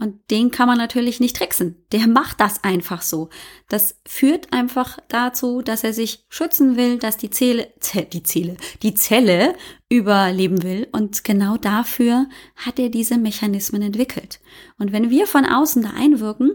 Und 0.00 0.30
den 0.30 0.52
kann 0.52 0.68
man 0.68 0.78
natürlich 0.78 1.18
nicht 1.18 1.36
tricksen. 1.36 1.74
Der 1.90 2.06
macht 2.06 2.40
das 2.40 2.62
einfach 2.62 3.02
so. 3.02 3.30
Das 3.68 4.00
führt 4.06 4.52
einfach 4.52 4.98
dazu, 5.08 5.60
dass 5.60 5.82
er 5.82 5.92
sich 5.92 6.24
schützen 6.28 6.76
will, 6.76 6.98
dass 6.98 7.16
die 7.16 7.30
Zelle, 7.30 7.72
die 8.12 8.22
Zelle, 8.22 8.56
die 8.82 8.94
Zelle 8.94 9.56
überleben 9.88 10.62
will. 10.62 10.86
Und 10.92 11.24
genau 11.24 11.56
dafür 11.56 12.28
hat 12.54 12.78
er 12.78 12.90
diese 12.90 13.18
Mechanismen 13.18 13.82
entwickelt. 13.82 14.38
Und 14.78 14.92
wenn 14.92 15.10
wir 15.10 15.26
von 15.26 15.44
außen 15.44 15.82
da 15.82 15.90
einwirken, 15.96 16.52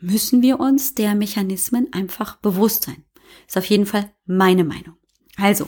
müssen 0.00 0.42
wir 0.42 0.60
uns 0.60 0.94
der 0.94 1.14
Mechanismen 1.14 1.90
einfach 1.94 2.36
bewusst 2.36 2.84
sein. 2.84 3.04
Ist 3.48 3.56
auf 3.56 3.64
jeden 3.64 3.86
Fall 3.86 4.12
meine 4.26 4.64
Meinung. 4.64 4.96
Also, 5.38 5.66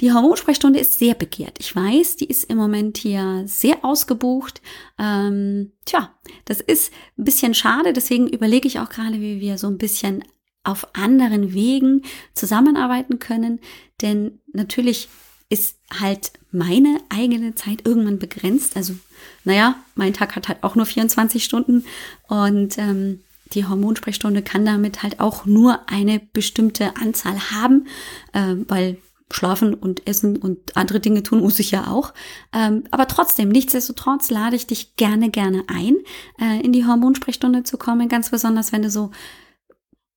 Die 0.00 0.12
Hormonsprechstunde 0.12 0.78
ist 0.78 0.96
sehr 1.00 1.14
begehrt. 1.14 1.56
Ich 1.58 1.74
weiß, 1.74 2.14
die 2.14 2.26
ist 2.26 2.44
im 2.44 2.56
Moment 2.56 2.98
hier 2.98 3.42
sehr 3.46 3.84
ausgebucht. 3.84 4.62
Ähm, 4.96 5.72
tja, 5.84 6.14
das 6.44 6.60
ist 6.60 6.92
ein 7.18 7.24
bisschen 7.24 7.54
schade. 7.54 7.92
Deswegen 7.92 8.28
überlege 8.28 8.68
ich 8.68 8.78
auch 8.78 8.88
gerade, 8.88 9.20
wie 9.20 9.40
wir 9.40 9.58
so 9.58 9.66
ein 9.66 9.76
bisschen 9.76 10.22
auf 10.62 10.86
anderen 10.94 11.52
Wegen 11.52 12.02
zusammenarbeiten 12.32 13.18
können. 13.18 13.58
Denn 14.02 14.38
natürlich 14.52 15.08
ist 15.48 15.78
halt 15.90 16.30
meine 16.52 16.98
eigene 17.08 17.56
Zeit 17.56 17.84
irgendwann 17.84 18.20
begrenzt. 18.20 18.76
Also, 18.76 18.94
naja, 19.42 19.82
mein 19.96 20.14
Tag 20.14 20.36
hat 20.36 20.46
halt 20.46 20.62
auch 20.62 20.76
nur 20.76 20.86
24 20.86 21.42
Stunden. 21.42 21.84
Und 22.28 22.78
ähm, 22.78 23.18
die 23.54 23.66
Hormonsprechstunde 23.66 24.42
kann 24.42 24.64
damit 24.64 25.02
halt 25.02 25.20
auch 25.20 25.46
nur 25.46 25.88
eine 25.88 26.20
bestimmte 26.32 26.96
Anzahl 26.96 27.50
haben, 27.50 27.86
äh, 28.32 28.54
weil 28.66 28.98
Schlafen 29.30 29.74
und 29.74 30.06
Essen 30.06 30.38
und 30.38 30.76
andere 30.76 31.00
Dinge 31.00 31.22
tun 31.22 31.40
muss 31.40 31.58
ich 31.58 31.70
ja 31.70 31.88
auch. 31.88 32.14
Ähm, 32.52 32.84
aber 32.90 33.06
trotzdem, 33.08 33.50
nichtsdestotrotz 33.50 34.30
lade 34.30 34.56
ich 34.56 34.66
dich 34.66 34.96
gerne, 34.96 35.30
gerne 35.30 35.64
ein, 35.68 35.96
äh, 36.40 36.62
in 36.64 36.72
die 36.72 36.86
Hormonsprechstunde 36.86 37.62
zu 37.62 37.76
kommen, 37.76 38.08
ganz 38.08 38.30
besonders, 38.30 38.72
wenn 38.72 38.82
du 38.82 38.90
so 38.90 39.10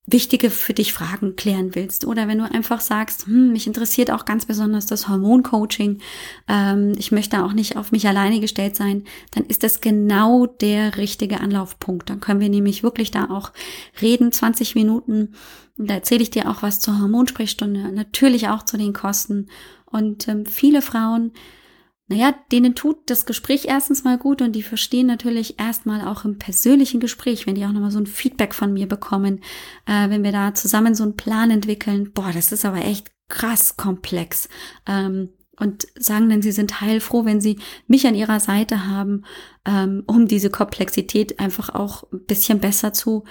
wichtige 0.08 0.50
für 0.50 0.74
dich 0.74 0.94
Fragen 0.94 1.36
klären 1.36 1.76
willst 1.76 2.06
oder 2.06 2.28
wenn 2.28 2.40
du 2.40 2.52
einfach 2.52 2.82
sagst, 2.82 3.28
hm, 3.28 3.52
mich 3.54 3.68
interessiert 3.68 4.10
auch 4.10 4.26
ganz 4.26 4.46
besonders 4.46 4.88
das 4.88 5.08
Hormoncoaching, 5.08 6.00
ähm, 6.48 6.94
ich 6.98 7.12
möchte 7.12 7.44
auch 7.44 7.54
nicht 7.54 7.78
auf 7.78 7.92
mich 7.92 8.08
alleine 8.08 8.40
gestellt 8.40 8.76
sein, 8.76 9.04
dann 9.32 9.46
ist 9.46 9.64
das 9.64 9.80
genau 9.80 10.48
der 10.48 10.98
richtige 10.98 11.40
Anlaufpunkt. 11.40 12.10
Dann 12.10 12.20
können 12.20 12.40
wir 12.40 12.50
nämlich 12.50 12.82
wirklich 12.82 13.12
da 13.12 13.30
auch 13.30 13.52
reden, 14.02 14.32
20 14.32 14.76
Minuten. 14.76 15.36
Da 15.78 15.94
erzähle 15.94 16.24
ich 16.24 16.32
dir 16.32 16.50
auch 16.50 16.64
was 16.64 16.80
zur 16.80 17.00
Hormonsprechstunde, 17.00 17.92
natürlich 17.92 18.50
auch 18.50 18.64
zu 18.64 18.78
den 18.78 18.94
Kosten. 18.94 19.48
Und 19.86 20.28
ähm, 20.28 20.46
viele 20.46 20.82
Frauen 20.82 21.32
naja, 22.12 22.36
denen 22.52 22.76
tut 22.76 23.10
das 23.10 23.26
Gespräch 23.26 23.66
erstens 23.70 24.04
mal 24.04 24.18
gut 24.18 24.42
und 24.42 24.52
die 24.52 24.64
verstehen 24.64 25.08
natürlich 25.08 25.58
erstmal 25.60 26.06
auch 26.06 26.26
im 26.26 26.38
persönlichen 26.38 27.00
Gespräch, 27.00 27.48
wenn 27.48 27.56
die 27.56 27.66
auch 27.66 27.72
nochmal 27.72 27.92
so 27.92 28.00
ein 28.00 28.06
Feedback 28.06 28.54
von 28.54 28.74
mir 28.74 28.86
bekommen, 28.86 29.40
äh, 29.86 30.10
wenn 30.10 30.22
wir 30.22 30.34
da 30.34 30.54
zusammen 30.54 30.94
so 30.94 31.04
einen 31.04 31.16
Plan 31.16 31.52
entwickeln. 31.52 32.12
Boah, 32.12 32.32
das 32.34 32.52
ist 32.52 32.66
aber 32.66 32.84
echt 32.84 33.12
krass 33.30 33.78
komplex. 33.78 34.50
Ähm, 34.86 35.30
und 35.58 35.88
sagen 35.98 36.28
dann, 36.28 36.42
sie 36.42 36.52
sind 36.52 36.82
heilfroh, 36.82 37.24
wenn 37.24 37.40
sie 37.40 37.60
mich 37.88 38.06
an 38.06 38.16
ihrer 38.16 38.42
Seite 38.42 38.88
haben, 38.88 39.24
ähm, 39.66 40.04
um 40.06 40.28
diese 40.28 40.50
Komplexität 40.50 41.40
einfach 41.40 41.70
auch 41.70 42.12
ein 42.12 42.26
bisschen 42.26 42.60
besser 42.60 42.92
zu 42.92 43.24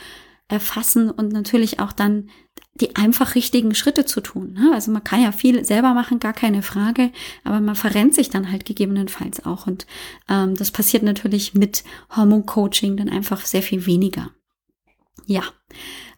erfassen 0.48 1.10
und 1.10 1.32
natürlich 1.32 1.80
auch 1.80 1.92
dann 1.92 2.30
die 2.74 2.96
einfach 2.96 3.34
richtigen 3.34 3.74
Schritte 3.74 4.04
zu 4.04 4.20
tun. 4.20 4.54
Ne? 4.54 4.70
Also 4.72 4.90
man 4.90 5.04
kann 5.04 5.22
ja 5.22 5.32
viel 5.32 5.64
selber 5.64 5.92
machen, 5.92 6.20
gar 6.20 6.32
keine 6.32 6.62
Frage, 6.62 7.10
aber 7.44 7.60
man 7.60 7.74
verrennt 7.74 8.14
sich 8.14 8.30
dann 8.30 8.50
halt 8.50 8.64
gegebenenfalls 8.64 9.44
auch. 9.44 9.66
Und 9.66 9.86
ähm, 10.28 10.54
das 10.54 10.70
passiert 10.70 11.02
natürlich 11.02 11.54
mit 11.54 11.84
Hormoncoaching 12.16 12.96
dann 12.96 13.08
einfach 13.08 13.44
sehr 13.44 13.62
viel 13.62 13.86
weniger. 13.86 14.30
Ja, 15.26 15.42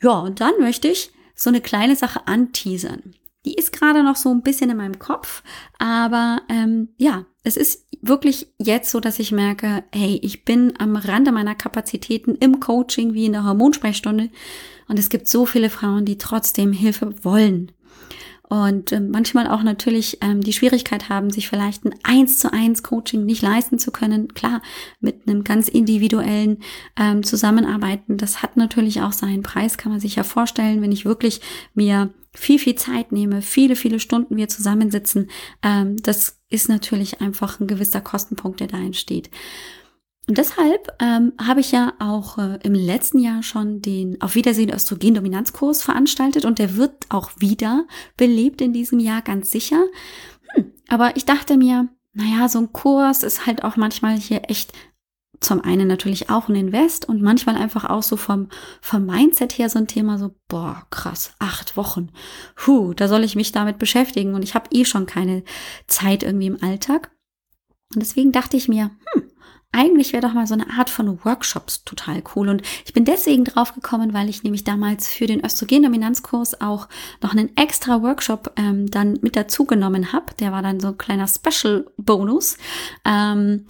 Ja, 0.00 0.20
und 0.20 0.40
dann 0.40 0.54
möchte 0.60 0.88
ich 0.88 1.10
so 1.34 1.50
eine 1.50 1.60
kleine 1.60 1.96
Sache 1.96 2.26
anteasern. 2.26 3.14
Die 3.44 3.54
ist 3.54 3.72
gerade 3.72 4.02
noch 4.02 4.16
so 4.16 4.30
ein 4.30 4.42
bisschen 4.42 4.70
in 4.70 4.76
meinem 4.76 4.98
Kopf, 4.98 5.42
aber 5.78 6.40
ähm, 6.48 6.88
ja, 6.96 7.26
es 7.42 7.56
ist 7.56 7.86
wirklich 8.00 8.48
jetzt 8.58 8.90
so, 8.90 9.00
dass 9.00 9.18
ich 9.18 9.32
merke, 9.32 9.84
hey, 9.92 10.18
ich 10.22 10.44
bin 10.44 10.74
am 10.78 10.96
Rande 10.96 11.32
meiner 11.32 11.54
Kapazitäten 11.54 12.34
im 12.36 12.60
Coaching 12.60 13.14
wie 13.14 13.26
in 13.26 13.32
der 13.32 13.44
Hormonsprechstunde 13.44 14.30
und 14.88 14.98
es 14.98 15.08
gibt 15.08 15.28
so 15.28 15.46
viele 15.46 15.70
Frauen, 15.70 16.04
die 16.04 16.18
trotzdem 16.18 16.72
Hilfe 16.72 17.24
wollen 17.24 17.72
und 18.48 18.92
äh, 18.92 19.00
manchmal 19.00 19.48
auch 19.48 19.62
natürlich 19.62 20.18
ähm, 20.20 20.40
die 20.40 20.52
Schwierigkeit 20.52 21.08
haben, 21.08 21.30
sich 21.30 21.48
vielleicht 21.48 21.84
ein 21.84 21.94
eins 22.02 22.38
zu 22.38 22.52
eins 22.52 22.82
Coaching 22.82 23.24
nicht 23.24 23.42
leisten 23.42 23.78
zu 23.78 23.90
können. 23.90 24.34
Klar, 24.34 24.60
mit 25.00 25.26
einem 25.26 25.44
ganz 25.44 25.68
individuellen 25.68 26.58
ähm, 26.96 27.22
Zusammenarbeiten, 27.22 28.16
das 28.16 28.42
hat 28.42 28.56
natürlich 28.56 29.00
auch 29.00 29.12
seinen 29.12 29.42
Preis, 29.42 29.78
kann 29.78 29.92
man 29.92 30.00
sich 30.00 30.16
ja 30.16 30.24
vorstellen, 30.24 30.82
wenn 30.82 30.92
ich 30.92 31.04
wirklich 31.04 31.40
mir 31.74 32.12
viel, 32.34 32.58
viel 32.58 32.74
Zeit 32.74 33.12
nehme, 33.12 33.42
viele, 33.42 33.76
viele 33.76 34.00
Stunden 34.00 34.36
wir 34.36 34.48
zusammensitzen, 34.48 35.30
ähm, 35.62 35.96
das 35.98 36.40
ist 36.50 36.68
natürlich 36.68 37.20
einfach 37.20 37.60
ein 37.60 37.66
gewisser 37.66 38.00
Kostenpunkt, 38.00 38.60
der 38.60 38.66
da 38.66 38.78
entsteht. 38.78 39.30
Und 40.26 40.38
deshalb 40.38 40.88
ähm, 41.00 41.34
habe 41.38 41.60
ich 41.60 41.72
ja 41.72 41.92
auch 41.98 42.38
äh, 42.38 42.58
im 42.62 42.74
letzten 42.74 43.18
Jahr 43.18 43.42
schon 43.42 43.82
den 43.82 44.20
Auf 44.22 44.34
Wiedersehen 44.34 44.72
Östrogendominanzkurs 44.72 45.82
veranstaltet 45.82 46.46
und 46.46 46.58
der 46.58 46.76
wird 46.76 46.94
auch 47.10 47.30
wieder 47.38 47.86
belebt 48.16 48.62
in 48.62 48.72
diesem 48.72 49.00
Jahr, 49.00 49.20
ganz 49.20 49.50
sicher. 49.50 49.84
Hm, 50.54 50.72
aber 50.88 51.16
ich 51.16 51.26
dachte 51.26 51.58
mir, 51.58 51.88
naja, 52.14 52.48
so 52.48 52.58
ein 52.58 52.72
Kurs 52.72 53.22
ist 53.22 53.44
halt 53.44 53.64
auch 53.64 53.76
manchmal 53.76 54.16
hier 54.16 54.42
echt 54.48 54.72
zum 55.44 55.60
einen 55.60 55.86
natürlich 55.86 56.30
auch 56.30 56.48
ein 56.48 56.56
Invest 56.56 57.08
und 57.08 57.22
manchmal 57.22 57.56
einfach 57.56 57.84
auch 57.84 58.02
so 58.02 58.16
vom, 58.16 58.48
vom 58.80 59.06
Mindset 59.06 59.58
her 59.58 59.68
so 59.68 59.78
ein 59.78 59.86
Thema 59.86 60.18
so, 60.18 60.34
boah, 60.48 60.86
krass, 60.90 61.34
acht 61.38 61.76
Wochen. 61.76 62.10
Huh, 62.66 62.94
da 62.94 63.08
soll 63.08 63.24
ich 63.24 63.36
mich 63.36 63.52
damit 63.52 63.78
beschäftigen 63.78 64.34
und 64.34 64.42
ich 64.42 64.54
habe 64.54 64.68
eh 64.72 64.84
schon 64.84 65.06
keine 65.06 65.44
Zeit 65.86 66.22
irgendwie 66.22 66.46
im 66.46 66.62
Alltag. 66.62 67.10
Und 67.94 68.00
deswegen 68.00 68.32
dachte 68.32 68.56
ich 68.56 68.68
mir, 68.68 68.90
hm, 69.12 69.22
eigentlich 69.74 70.12
wäre 70.12 70.22
doch 70.22 70.32
mal 70.32 70.46
so 70.46 70.54
eine 70.54 70.70
Art 70.70 70.88
von 70.88 71.24
Workshops 71.24 71.84
total 71.84 72.22
cool. 72.34 72.48
Und 72.48 72.62
ich 72.86 72.92
bin 72.92 73.04
deswegen 73.04 73.44
drauf 73.44 73.74
gekommen, 73.74 74.14
weil 74.14 74.28
ich 74.28 74.44
nämlich 74.44 74.62
damals 74.62 75.08
für 75.08 75.26
den 75.26 75.44
Östrogendominanzkurs 75.44 76.60
auch 76.60 76.88
noch 77.22 77.32
einen 77.32 77.56
extra 77.56 78.00
Workshop 78.00 78.52
ähm, 78.56 78.88
dann 78.90 79.18
mit 79.20 79.36
dazu 79.36 79.64
genommen 79.64 80.12
habe. 80.12 80.26
Der 80.38 80.52
war 80.52 80.62
dann 80.62 80.78
so 80.78 80.88
ein 80.88 80.98
kleiner 80.98 81.26
Special-Bonus, 81.26 82.56
ähm, 83.04 83.66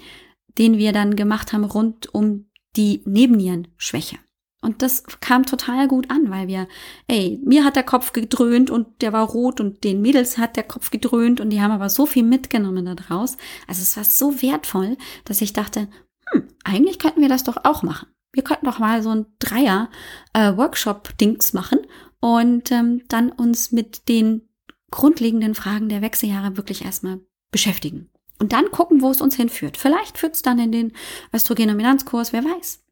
den 0.58 0.78
wir 0.78 0.92
dann 0.92 1.16
gemacht 1.16 1.52
haben 1.52 1.64
rund 1.64 2.14
um 2.14 2.46
die 2.76 3.02
Nebennierenschwäche. 3.04 4.18
Und 4.64 4.80
das 4.80 5.02
kam 5.20 5.44
total 5.44 5.88
gut 5.88 6.10
an, 6.10 6.30
weil 6.30 6.48
wir, 6.48 6.66
ey, 7.06 7.38
mir 7.44 7.66
hat 7.66 7.76
der 7.76 7.82
Kopf 7.82 8.14
gedröhnt 8.14 8.70
und 8.70 9.02
der 9.02 9.12
war 9.12 9.28
rot 9.28 9.60
und 9.60 9.84
den 9.84 10.00
Mädels 10.00 10.38
hat 10.38 10.56
der 10.56 10.62
Kopf 10.62 10.90
gedröhnt 10.90 11.38
und 11.38 11.50
die 11.50 11.60
haben 11.60 11.70
aber 11.70 11.90
so 11.90 12.06
viel 12.06 12.22
mitgenommen 12.22 12.86
daraus. 12.86 13.36
Also 13.68 13.82
es 13.82 13.94
war 13.98 14.04
so 14.04 14.40
wertvoll, 14.40 14.96
dass 15.26 15.42
ich 15.42 15.52
dachte, 15.52 15.88
hm, 16.30 16.48
eigentlich 16.64 16.98
könnten 16.98 17.20
wir 17.20 17.28
das 17.28 17.44
doch 17.44 17.58
auch 17.64 17.82
machen. 17.82 18.08
Wir 18.32 18.42
könnten 18.42 18.64
doch 18.64 18.78
mal 18.78 19.02
so 19.02 19.10
ein 19.10 19.26
Dreier-Workshop-Dings 19.38 21.50
äh, 21.50 21.56
machen 21.56 21.80
und 22.20 22.72
ähm, 22.72 23.02
dann 23.08 23.32
uns 23.32 23.70
mit 23.70 24.08
den 24.08 24.48
grundlegenden 24.90 25.54
Fragen 25.54 25.90
der 25.90 26.00
Wechseljahre 26.00 26.56
wirklich 26.56 26.86
erstmal 26.86 27.20
beschäftigen. 27.50 28.08
Und 28.44 28.52
dann 28.52 28.70
gucken, 28.70 29.00
wo 29.00 29.10
es 29.10 29.22
uns 29.22 29.36
hinführt. 29.36 29.78
Vielleicht 29.78 30.18
führt 30.18 30.34
es 30.34 30.42
dann 30.42 30.58
in 30.58 30.70
den 30.70 30.92
Östrogendominanzkurs, 31.32 32.34
wer 32.34 32.44
weiß. 32.44 32.84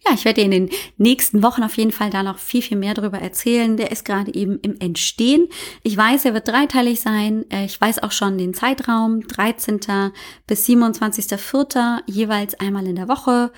Ja, 0.05 0.14
ich 0.14 0.26
werde 0.26 0.41
dir 0.41 0.45
in 0.45 0.51
den 0.51 0.70
nächsten 0.97 1.43
Wochen 1.43 1.64
auf 1.64 1.78
jeden 1.78 1.91
Fall 1.91 2.09
da 2.09 2.24
noch 2.24 2.39
viel, 2.39 2.62
viel 2.62 2.78
mehr 2.78 2.93
darüber 2.93 3.20
erzählen. 3.20 3.78
Der 3.78 3.91
ist 3.91 4.03
gerade 4.03 4.34
eben 4.34 4.59
im 4.62 4.80
Entstehen. 4.80 5.47
Ich 5.84 5.95
weiß, 5.95 6.26
er 6.26 6.34
wird 6.34 6.47
dreiteilig 6.47 7.01
sein. 7.01 7.45
Äh, 7.49 7.66
ich 7.66 7.80
weiß 7.80 8.03
auch 8.03 8.12
schon 8.12 8.38
den 8.38 8.53
Zeitraum, 8.53 9.22
13. 9.28 9.80
bis 10.47 10.68
27.04. 10.68 12.01
jeweils 12.07 12.59
einmal 12.59 12.88
in 12.88 12.95
der 12.95 13.07
Woche 13.07 13.51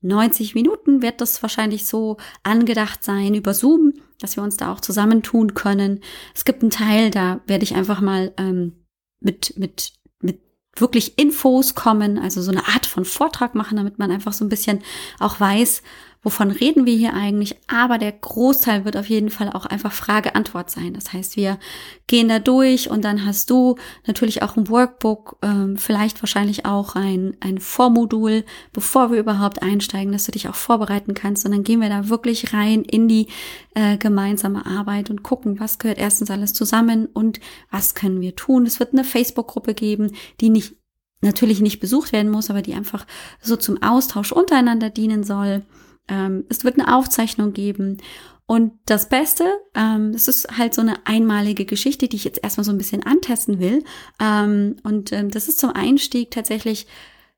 90 0.00 0.54
Minuten 0.54 1.02
wird 1.02 1.20
das 1.20 1.42
wahrscheinlich 1.42 1.86
so 1.86 2.18
angedacht 2.42 3.02
sein 3.02 3.34
über 3.34 3.54
Zoom, 3.54 3.94
dass 4.20 4.36
wir 4.36 4.42
uns 4.42 4.56
da 4.56 4.72
auch 4.72 4.80
zusammentun 4.80 5.54
können. 5.54 6.00
Es 6.34 6.44
gibt 6.44 6.62
einen 6.62 6.70
Teil, 6.70 7.10
da 7.10 7.40
werde 7.46 7.64
ich 7.64 7.74
einfach 7.74 8.00
mal 8.00 8.32
ähm, 8.36 8.84
mit, 9.20 9.54
mit, 9.56 9.92
mit 10.20 10.40
wirklich 10.76 11.18
Infos 11.18 11.74
kommen, 11.74 12.18
also 12.18 12.40
so 12.42 12.52
eine 12.52 12.68
Art 12.68 12.86
von 12.86 13.04
Vortrag 13.04 13.54
machen, 13.54 13.76
damit 13.76 13.98
man 13.98 14.12
einfach 14.12 14.32
so 14.32 14.44
ein 14.44 14.48
bisschen 14.48 14.80
auch 15.18 15.40
weiß, 15.40 15.82
wovon 16.28 16.50
reden 16.50 16.84
wir 16.84 16.94
hier 16.94 17.14
eigentlich. 17.14 17.56
Aber 17.68 17.96
der 17.96 18.12
Großteil 18.12 18.84
wird 18.84 18.98
auf 18.98 19.08
jeden 19.08 19.30
Fall 19.30 19.48
auch 19.48 19.64
einfach 19.64 19.92
Frage-Antwort 19.92 20.68
sein. 20.70 20.92
Das 20.92 21.14
heißt, 21.14 21.38
wir 21.38 21.58
gehen 22.06 22.28
da 22.28 22.38
durch 22.38 22.90
und 22.90 23.02
dann 23.02 23.24
hast 23.24 23.48
du 23.48 23.76
natürlich 24.06 24.42
auch 24.42 24.54
ein 24.54 24.68
Workbook, 24.68 25.38
ähm, 25.40 25.78
vielleicht 25.78 26.22
wahrscheinlich 26.22 26.66
auch 26.66 26.96
ein, 26.96 27.34
ein 27.40 27.56
Vormodul, 27.56 28.44
bevor 28.74 29.10
wir 29.10 29.18
überhaupt 29.18 29.62
einsteigen, 29.62 30.12
dass 30.12 30.26
du 30.26 30.32
dich 30.32 30.50
auch 30.50 30.54
vorbereiten 30.54 31.14
kannst. 31.14 31.46
Und 31.46 31.52
dann 31.52 31.64
gehen 31.64 31.80
wir 31.80 31.88
da 31.88 32.10
wirklich 32.10 32.52
rein 32.52 32.82
in 32.82 33.08
die 33.08 33.28
äh, 33.74 33.96
gemeinsame 33.96 34.66
Arbeit 34.66 35.08
und 35.08 35.22
gucken, 35.22 35.60
was 35.60 35.78
gehört 35.78 35.96
erstens 35.96 36.30
alles 36.30 36.52
zusammen 36.52 37.06
und 37.06 37.40
was 37.70 37.94
können 37.94 38.20
wir 38.20 38.36
tun. 38.36 38.66
Es 38.66 38.80
wird 38.80 38.92
eine 38.92 39.04
Facebook-Gruppe 39.04 39.72
geben, 39.72 40.12
die 40.42 40.50
nicht 40.50 40.76
natürlich 41.22 41.60
nicht 41.62 41.80
besucht 41.80 42.12
werden 42.12 42.30
muss, 42.30 42.50
aber 42.50 42.60
die 42.60 42.74
einfach 42.74 43.06
so 43.40 43.56
zum 43.56 43.82
Austausch 43.82 44.30
untereinander 44.30 44.90
dienen 44.90 45.24
soll. 45.24 45.64
Ähm, 46.08 46.44
es 46.48 46.64
wird 46.64 46.78
eine 46.78 46.94
Aufzeichnung 46.96 47.52
geben. 47.52 47.98
Und 48.46 48.72
das 48.86 49.10
Beste, 49.10 49.44
ähm, 49.74 50.12
das 50.12 50.26
ist 50.26 50.56
halt 50.56 50.72
so 50.72 50.80
eine 50.80 51.06
einmalige 51.06 51.66
Geschichte, 51.66 52.08
die 52.08 52.16
ich 52.16 52.24
jetzt 52.24 52.42
erstmal 52.42 52.64
so 52.64 52.72
ein 52.72 52.78
bisschen 52.78 53.04
antesten 53.04 53.58
will. 53.58 53.84
Ähm, 54.20 54.76
und 54.84 55.12
ähm, 55.12 55.30
das 55.30 55.48
ist 55.48 55.60
zum 55.60 55.72
Einstieg 55.72 56.30
tatsächlich 56.30 56.86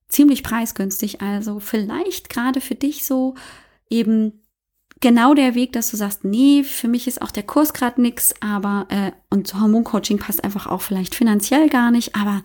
ziemlich 0.06 0.44
preisgünstig. 0.44 1.20
Also 1.20 1.58
vielleicht 1.58 2.30
gerade 2.30 2.60
für 2.60 2.76
dich 2.76 3.04
so 3.04 3.34
eben 3.88 4.40
genau 5.00 5.34
der 5.34 5.54
Weg, 5.54 5.72
dass 5.72 5.90
du 5.90 5.96
sagst, 5.96 6.24
nee, 6.24 6.62
für 6.62 6.88
mich 6.88 7.06
ist 7.06 7.22
auch 7.22 7.30
der 7.30 7.42
Kurs 7.42 7.72
gerade 7.72 8.00
nix, 8.00 8.34
aber 8.40 8.86
äh, 8.90 9.12
und 9.30 9.52
Hormoncoaching 9.54 10.18
passt 10.18 10.44
einfach 10.44 10.66
auch 10.66 10.82
vielleicht 10.82 11.14
finanziell 11.14 11.68
gar 11.68 11.90
nicht, 11.90 12.14
aber 12.14 12.42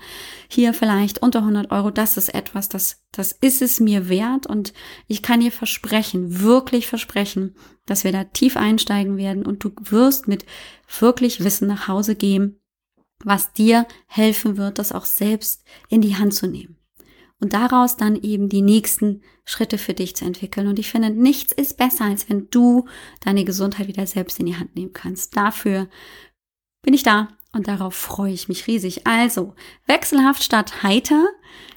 hier 0.47 0.73
vielleicht 0.73 1.21
unter 1.21 1.39
100 1.39 1.71
Euro, 1.71 1.91
das 1.91 2.17
ist 2.17 2.33
etwas, 2.33 2.69
das 2.69 3.05
das 3.11 3.31
ist 3.31 3.61
es 3.61 3.79
mir 3.79 4.09
wert 4.09 4.45
und 4.45 4.73
ich 5.07 5.21
kann 5.21 5.39
dir 5.39 5.51
versprechen, 5.51 6.41
wirklich 6.41 6.87
versprechen, 6.87 7.55
dass 7.85 8.03
wir 8.03 8.11
da 8.11 8.25
tief 8.25 8.57
einsteigen 8.57 9.17
werden 9.17 9.45
und 9.45 9.63
du 9.63 9.71
wirst 9.83 10.27
mit 10.27 10.45
wirklich 10.99 11.43
Wissen 11.43 11.67
nach 11.67 11.87
Hause 11.87 12.15
gehen, 12.15 12.59
was 13.23 13.53
dir 13.53 13.87
helfen 14.07 14.57
wird, 14.57 14.79
das 14.79 14.91
auch 14.91 15.05
selbst 15.05 15.63
in 15.87 16.01
die 16.01 16.17
Hand 16.17 16.33
zu 16.33 16.47
nehmen. 16.47 16.77
Und 17.39 17.53
daraus 17.53 17.97
dann 17.97 18.15
eben 18.15 18.49
die 18.49 18.61
nächsten 18.61 19.21
Schritte 19.45 19.77
für 19.77 19.93
dich 19.93 20.15
zu 20.15 20.25
entwickeln. 20.25 20.67
Und 20.67 20.79
ich 20.79 20.89
finde, 20.89 21.11
nichts 21.11 21.53
ist 21.53 21.77
besser, 21.77 22.05
als 22.05 22.27
wenn 22.29 22.49
du 22.49 22.87
deine 23.23 23.45
Gesundheit 23.45 23.87
wieder 23.87 24.07
selbst 24.07 24.39
in 24.39 24.47
die 24.47 24.57
Hand 24.57 24.75
nehmen 24.75 24.93
kannst. 24.93 25.37
Dafür 25.37 25.87
bin 26.81 26.93
ich 26.93 27.03
da 27.03 27.29
und 27.53 27.67
darauf 27.67 27.93
freue 27.95 28.33
ich 28.33 28.49
mich 28.49 28.67
riesig. 28.67 29.07
Also, 29.07 29.55
wechselhaft 29.85 30.43
statt 30.43 30.83
heiter 30.83 31.25